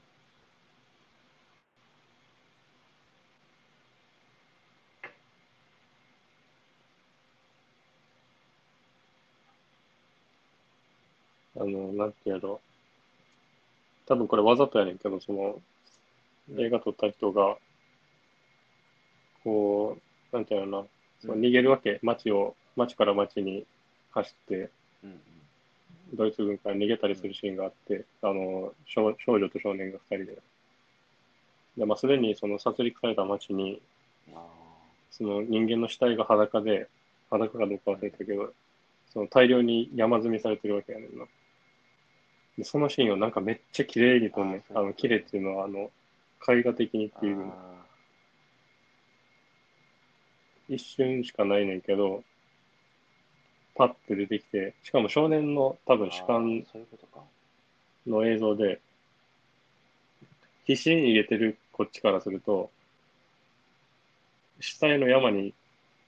[11.56, 12.61] あの、なんてやろ。
[14.06, 15.61] 多分これわざとやねんけど、その、
[16.58, 17.58] 映画撮った人が、
[19.44, 19.98] こ
[20.32, 20.88] う、なんていうのかな、
[21.20, 23.66] その逃げるわけ、街を、街から街に
[24.11, 24.70] 走って、
[25.04, 25.39] うんうん
[26.14, 30.38] ドイツ軍から逃げたりするシーンがあって、あの少少女と少年が2人で。
[31.76, 33.80] でまあ、すでにその殺戮された街に、
[34.34, 34.44] あ
[35.11, 36.88] その人間の死体が裸で、
[37.30, 38.52] 裸かどうか忘れたけど、
[39.12, 41.24] その大量に山積みされてるわけやねんな。
[42.58, 44.62] でそのシーンをなんかめっちゃ綺麗に撮んねん。
[44.74, 45.90] あの、綺麗っていうのは、あの、
[46.48, 47.52] 絵画的にっていう
[50.68, 52.22] 一瞬しかないねんけど、
[53.80, 56.66] パッて出てきて、しかも少年の多分ー主観。
[58.06, 58.78] の映像で、
[60.66, 62.70] 必死に逃げてるこっちからすると、
[64.60, 65.54] 死体の山に、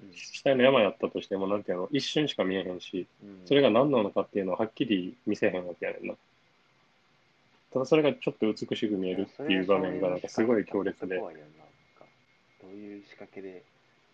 [0.02, 6.14] うん死体の山やったとしても、なんていうの、一瞬しか見えへんし、うんそれが何なのかっていうのをはっきり見せへんわけやねんな。
[7.72, 11.26] ただそれがちょっと美しく見えるっていう場面がなんかすごい強烈で、ど
[12.68, 13.62] ういう仕掛けで、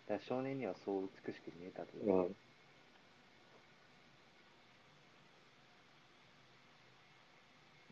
[0.07, 2.35] だ少年にはそう美しく見えたというか、うん。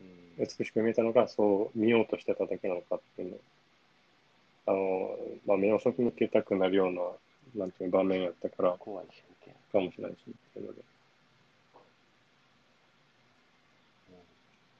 [0.00, 3.38] うん美しく見えたのか、そう見ようとしてただけなのかっていうの。
[4.66, 9.06] あの、まあ、目を背けたくなるような、なんていうの場面やったから、怖い
[9.72, 10.82] かもしれないし、っていうので。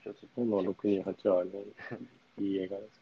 [0.05, 1.51] ちょっと炎628はね、
[2.39, 3.01] いい映画です。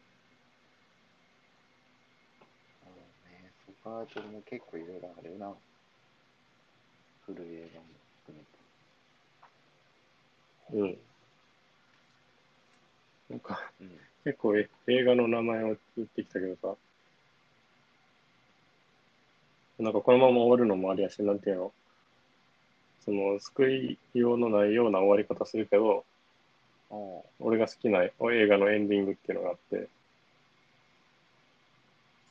[2.85, 2.95] あの
[3.31, 5.53] ね、そこはちょっと結構いろいろあるな。
[7.25, 7.85] 古い映画も
[8.25, 8.37] 含
[10.73, 10.83] めて。
[10.83, 11.16] うん。
[13.29, 13.91] なんか、うん。
[14.23, 16.75] 結構え映画の名前を言ってきたけどさ、
[19.79, 21.71] なんかこのまま終わるのもありやし、なんていうの、
[23.05, 26.03] その、救いようのないような終わり方するけど、
[26.89, 28.11] お俺が好きな映
[28.47, 29.87] 画のエンディングっていうのがあって、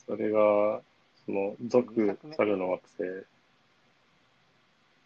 [0.07, 0.83] それが、
[1.25, 3.27] その、続二作目猿の惑星、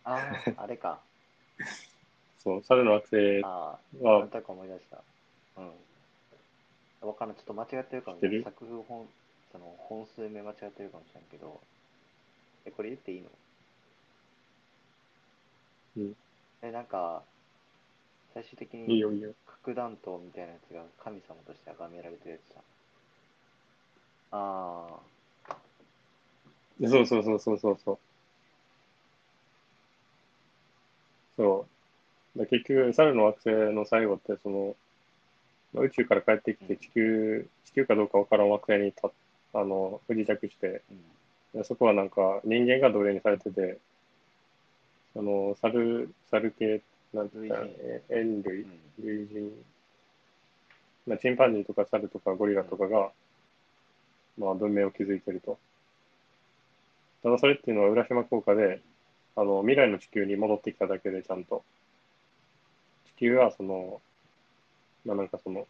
[0.05, 1.01] ああ、あれか。
[2.43, 5.03] そう、猿の惑星はなんとなく思い出した。
[5.57, 7.09] うん。
[7.09, 8.45] わからん、ちょっと間違ってるかも知ってる？
[8.45, 9.07] 作風本、
[9.53, 11.61] その本数目間違ってるかもしれんけど、
[12.67, 13.29] え、これ言っていいの？
[15.97, 16.13] うん。
[16.63, 17.23] え、なんか、
[18.35, 19.33] 最終的いいによいいよ。
[19.47, 22.61] 核弾頭みたいなやつが神様として崇められてるやつだ。
[24.33, 25.01] あ
[26.83, 27.99] そうそうそうそうそうそう。
[31.37, 31.67] そ
[32.37, 32.39] う。
[32.39, 34.77] だ結局、猿の惑星の最後って、その、
[35.73, 39.11] まあ宇宙から帰ってきて地球、地球かどうかわからん惑星にた
[39.55, 40.83] あの不時着して。
[41.55, 43.79] でそこはなんか人間が奴隷にされてて、
[45.13, 46.81] その猿、猿系、
[47.13, 47.57] なんていうか、
[48.09, 48.81] 猿類う、ん。
[49.01, 49.53] 類人、
[51.07, 53.11] まあ、チンパンジーとか猿とかゴリラとかが、
[54.39, 55.59] まあ、文明を築いてると。
[57.23, 58.81] ただそれっていうのは浦島効果で、
[59.37, 61.65] あの、未来の地球に戻ってきただけでちゃんと。
[63.07, 64.01] 地球はその、
[65.05, 65.67] まあなんかその、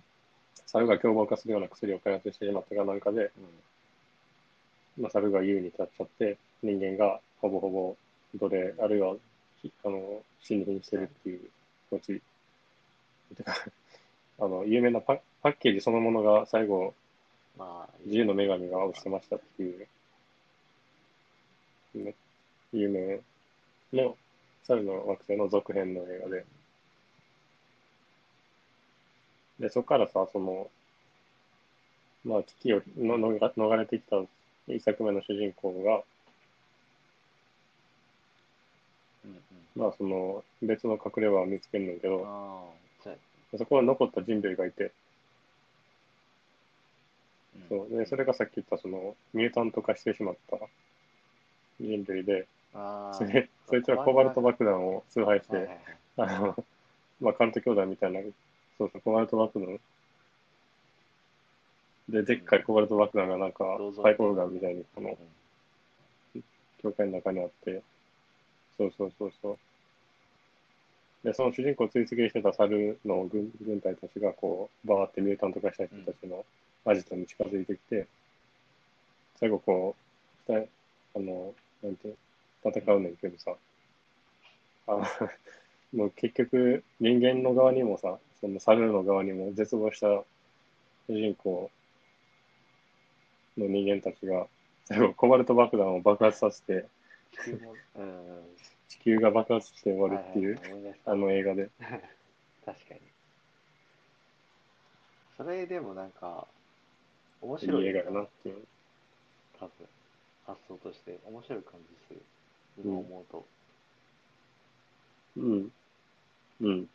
[0.66, 3.30] 猿が凶暴化するような薬を開発してしまったかなんかで、
[4.98, 7.96] まあ、猿が優位に立っちゃって、人間がほぼほぼ
[8.36, 9.14] 奴隷、あるいは、
[9.62, 11.40] ひあの、死に瀕してるっていう
[11.90, 12.20] オチ。
[13.36, 13.54] てか、
[14.38, 16.94] あの、有名なパパッケージそのものが最後、
[17.58, 19.86] まあ、自由の女神が押してましたっていう、
[21.94, 22.14] ね、
[22.72, 23.20] 有名
[23.92, 24.16] の
[24.64, 26.44] 猿の惑星の続編の映画で。
[29.60, 30.70] で、そこからさ、その、
[32.24, 34.16] まあ、危機をののが逃れてきた
[34.66, 36.02] 一作目の主人公が、
[39.24, 39.38] うんうん。
[39.76, 42.26] まあ、その、別の隠れ家を見つけるんだけど、
[43.56, 44.90] そこは残った人類がいて、うん
[47.68, 47.98] そう。
[47.98, 50.56] で、それがさっき言った、その、ミュータント化してしまった
[51.78, 55.78] 人類で、それそいつらコバルト爆弾を崇拝して、はいはいはい
[56.16, 56.64] あの、
[57.20, 58.20] まあ、カルト兄弟みたいな、
[58.80, 59.78] そうそう、コバルト爆弾。
[62.08, 63.64] で、でっかいコバルト爆弾がなんか
[64.02, 65.18] パイプオルガンみたいに、この
[66.34, 66.42] うん、
[66.82, 67.82] 教会の中にあって、
[68.78, 71.26] そうそうそうそう。
[71.26, 76.46] で、その主人公を追跡してた猿の軍軍隊たちが、こう、バーってミュータント化した人たちの
[76.86, 78.06] アジトに近づいてきて、
[79.38, 79.94] 最後こ
[80.48, 81.52] う、あの、
[81.82, 82.14] なんて
[82.64, 83.54] 戦うねんけどさ、
[84.86, 85.04] あの、
[85.92, 90.24] もう結局、人間の側にもさ、その猿の側にも絶望した主
[91.08, 91.70] 人公
[93.58, 94.46] の人間たちが、
[94.86, 96.86] 最後、コバルト爆弾を爆発させて、
[97.44, 98.42] 地球も、うんうん。
[98.88, 100.58] 地球が爆発して終わるっていう、
[101.04, 101.68] あの映画で。
[102.64, 103.00] 確かに。
[105.36, 106.46] それでもなんか、
[107.40, 108.66] 面白い映画やなっていう。
[109.58, 109.88] 多分、
[110.46, 112.22] 発想として面白い感じする。
[112.82, 113.46] 今思うと。
[115.36, 115.70] うん。
[116.60, 116.88] うん。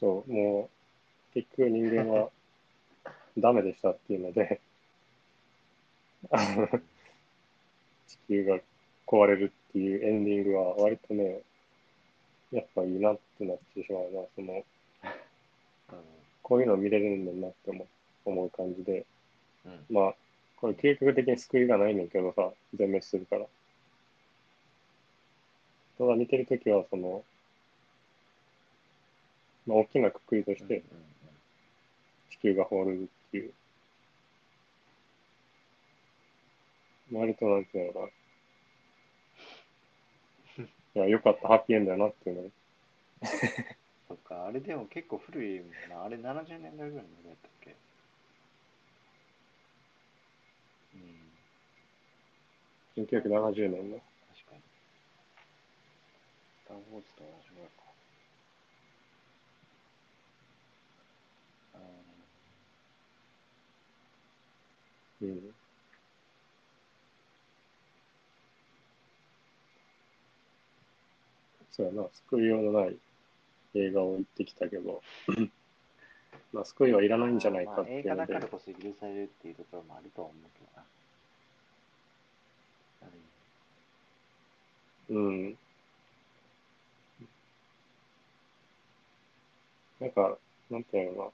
[0.00, 0.70] そう、も
[1.30, 2.30] う、結局人間は
[3.36, 4.60] ダメでしたっていうので、
[6.30, 6.68] あの
[8.06, 8.58] 地球が
[9.06, 11.42] 壊れるっていうエンディングは割とね、
[12.52, 14.64] やっぱいいなってなってしまうな、その、
[16.42, 17.86] こういうの見れるんだなって思う
[18.24, 19.06] 思う感じで、
[19.64, 19.72] うん。
[19.72, 19.84] うん。
[19.90, 20.14] まあ、
[20.60, 23.46] これ計画的に救いがないねんけどさ、全滅するから。
[25.98, 27.24] ただ見てるときは、その、
[29.68, 30.82] まあ、大きなくくりとして
[32.30, 33.52] 地球が滅びるっていう、
[37.12, 38.06] 割となんていうのかな。
[40.96, 42.50] いや、よかった、ハッピーエンドやなっていうの。
[44.08, 46.02] そっか、あれでも結構古いもんな。
[46.04, 47.76] あれ70年代ぐらいのやったっけ？
[50.94, 51.38] うん。
[53.04, 53.98] 1970年の。
[54.34, 54.62] 確かに。
[56.64, 57.87] スター・ウォーズと同じぐらいか。
[65.20, 65.40] うん。
[71.70, 72.96] そうやな、救いようのない
[73.74, 75.02] 映画を言ってきたけど、
[76.52, 80.84] まあ救いはいらないんじゃないかっていうのでまあ映画だか、らこそ許されるっていうところもあるとは思うけどな。
[85.10, 85.58] うん。
[90.00, 90.38] なんか、
[90.70, 91.32] なんていうのか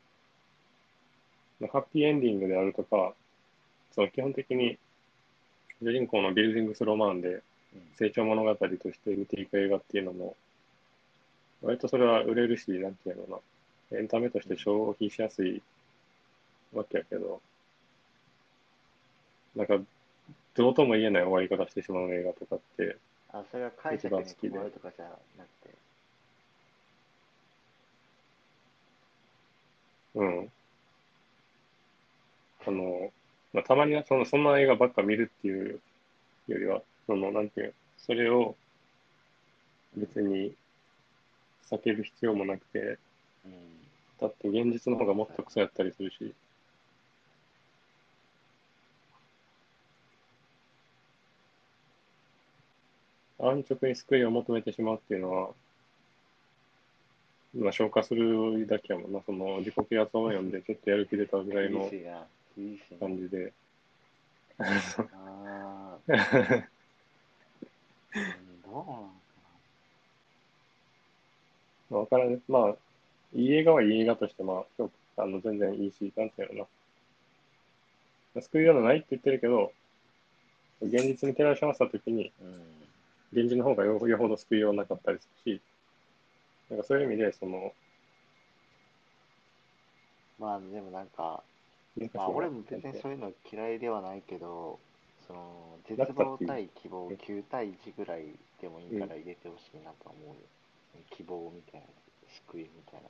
[1.60, 3.14] な、ハッピーエンディングであるとか、
[3.94, 4.78] その基本的に
[5.80, 7.42] 主人公のビルディングスロマンで
[7.74, 7.82] うん。
[7.96, 10.36] 成長物語として見ていく映画っていうのも、
[11.62, 13.40] 割とそれは売れるし、なんていうのか
[13.90, 15.62] な、エンタメとして消費しやすい
[16.72, 17.40] わけやけど、
[19.56, 19.78] なんか、
[20.54, 22.96] どうとも言えない終わり方してしまう映画とかって、
[23.32, 24.22] あ、それは解釈に
[24.52, 25.74] 困るとかじゃなくて、
[30.14, 30.52] うん。
[32.66, 33.12] あの、
[33.54, 35.80] まあ、たまにはその、そんな映画ばっか見るっていう
[36.48, 38.56] よりは、その、なんていう、それを
[39.96, 40.52] 別に
[41.70, 42.98] 避ける必要もなくて、
[43.46, 43.52] うん。
[44.20, 46.34] だって現実の方がもっとクソやったりするし、
[53.38, 55.50] 安直に救いを求めてしまうっていうのは、
[57.54, 62.04] まあ、消化するだけやもんな、その自己啓発本を読んでちょっとやる気出たぐらいの厳し
[62.56, 62.98] いいな。
[62.98, 63.52] 感じで、
[64.58, 66.16] ああ、うん、
[68.62, 69.10] ど
[71.90, 72.74] うなんわからん、まあ、
[73.34, 74.84] いい映画はいい映画として、まあ、
[75.16, 76.70] あの全然いいし、なんていうのか
[78.36, 78.42] な。
[78.42, 79.72] 救いようのないって言ってるけど、
[80.82, 82.46] 現実に照らし合わせたときに、な。
[82.48, 82.54] うん。
[83.32, 85.60] 現実の方がよよほど救いようなかったりするし、
[86.70, 87.72] なんかそういう意味で、その、
[90.38, 91.42] まあでもなんか、
[92.14, 94.78] まあ俺も別にそういうの嫌いではないけど、
[95.26, 100.34] その、絶望対希望9対1ぐらいでもいいから入れてほしいなとは思うよ。
[101.10, 101.86] 希望みたいな、
[102.48, 103.02] 救いみたい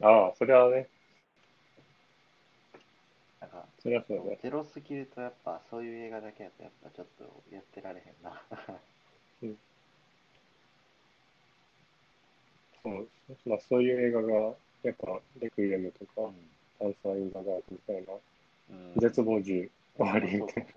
[0.00, 0.08] な。
[0.08, 0.88] ああ、それはね、
[3.40, 4.38] なんか、それはそうだね。
[4.42, 8.42] ゼロすぎるとやっぱそういう映画だけだとやっぱちょっとやってられへんな。
[12.82, 13.08] そう
[13.46, 14.54] まあ、そういう映画が、
[14.88, 16.34] やっぱ、レクイエムとか、うん
[16.80, 18.12] アンサー・イン・ザ・ガードみたいな、
[18.70, 20.70] うん絶望獣終わりみたいな。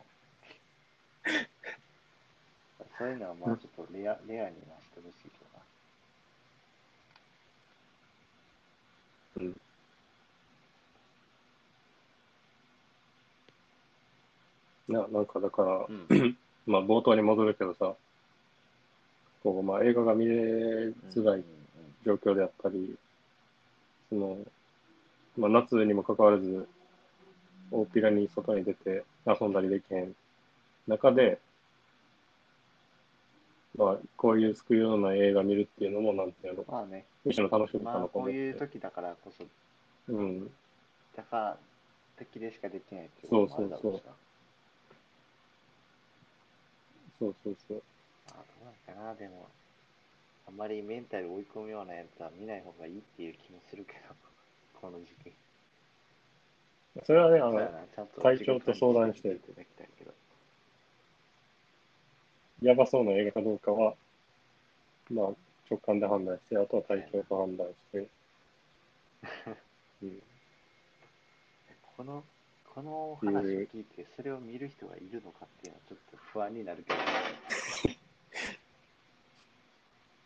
[2.97, 5.30] そういうのはまあちょっとレアレアになしてほしいけ
[9.45, 9.55] どな。
[14.97, 15.07] うん。
[15.07, 16.38] な、なんかだから、うん。
[16.66, 17.95] まあ冒頭に戻るけどさ、
[19.43, 21.43] こう、まあ映画が見れづらい
[22.05, 22.97] 状況であったり、
[24.12, 24.38] その、
[25.38, 26.68] まあ夏にもかかわらず、
[27.72, 30.14] 大っぴらに外に出て遊んだりできへん
[30.88, 31.39] 中で、
[33.78, 38.34] まあこういう救いような映画見るっていうのもなんていうの、まあね、むしろ楽しみかまあなと思って。
[38.34, 39.45] こういう時だからこそ、
[40.09, 40.51] うん。
[41.16, 41.57] だから
[42.20, 44.12] 時でしかできないっていうこともあるだろうしな。
[47.20, 47.84] そうそうそう。
[48.28, 49.47] まあどうなんかな、でも、
[50.52, 54.14] あんまりメンタル追い込むようなやつは見ない方がいいっていう気もするけど、
[54.82, 55.34] この時期。
[57.06, 60.14] それはね、あの、そうやなちゃんと体調と相談していただきたいけど。
[62.64, 63.95] やばそうな映画かどうかは、
[65.10, 65.26] まあ、
[65.70, 68.08] 直感で判断して、あとは体調と判断して、
[70.04, 70.24] うん、
[71.95, 72.24] この、
[72.66, 76.99] この話を聞いて、それを見る人がいるのかっていうのはちょっと不安になるけど。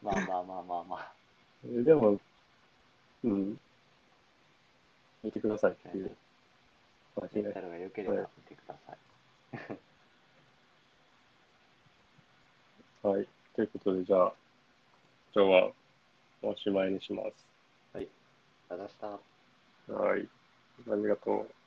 [0.05, 1.11] まあまあまあまあまあ。
[1.65, 2.19] えでも、
[3.23, 3.59] うん、
[5.23, 6.11] 見てくださいっていう
[7.15, 7.61] 話ねメンタ。
[7.61, 8.97] ルが良ければ見てください。
[13.07, 13.27] はい。
[13.55, 14.33] ということで、じゃあ、
[15.33, 15.71] 今日は
[16.43, 17.31] おしまいにします。
[17.95, 18.09] あり
[18.69, 19.17] がとうございまし
[19.87, 19.93] た。
[19.93, 20.27] はい。
[20.91, 21.64] ありがとう。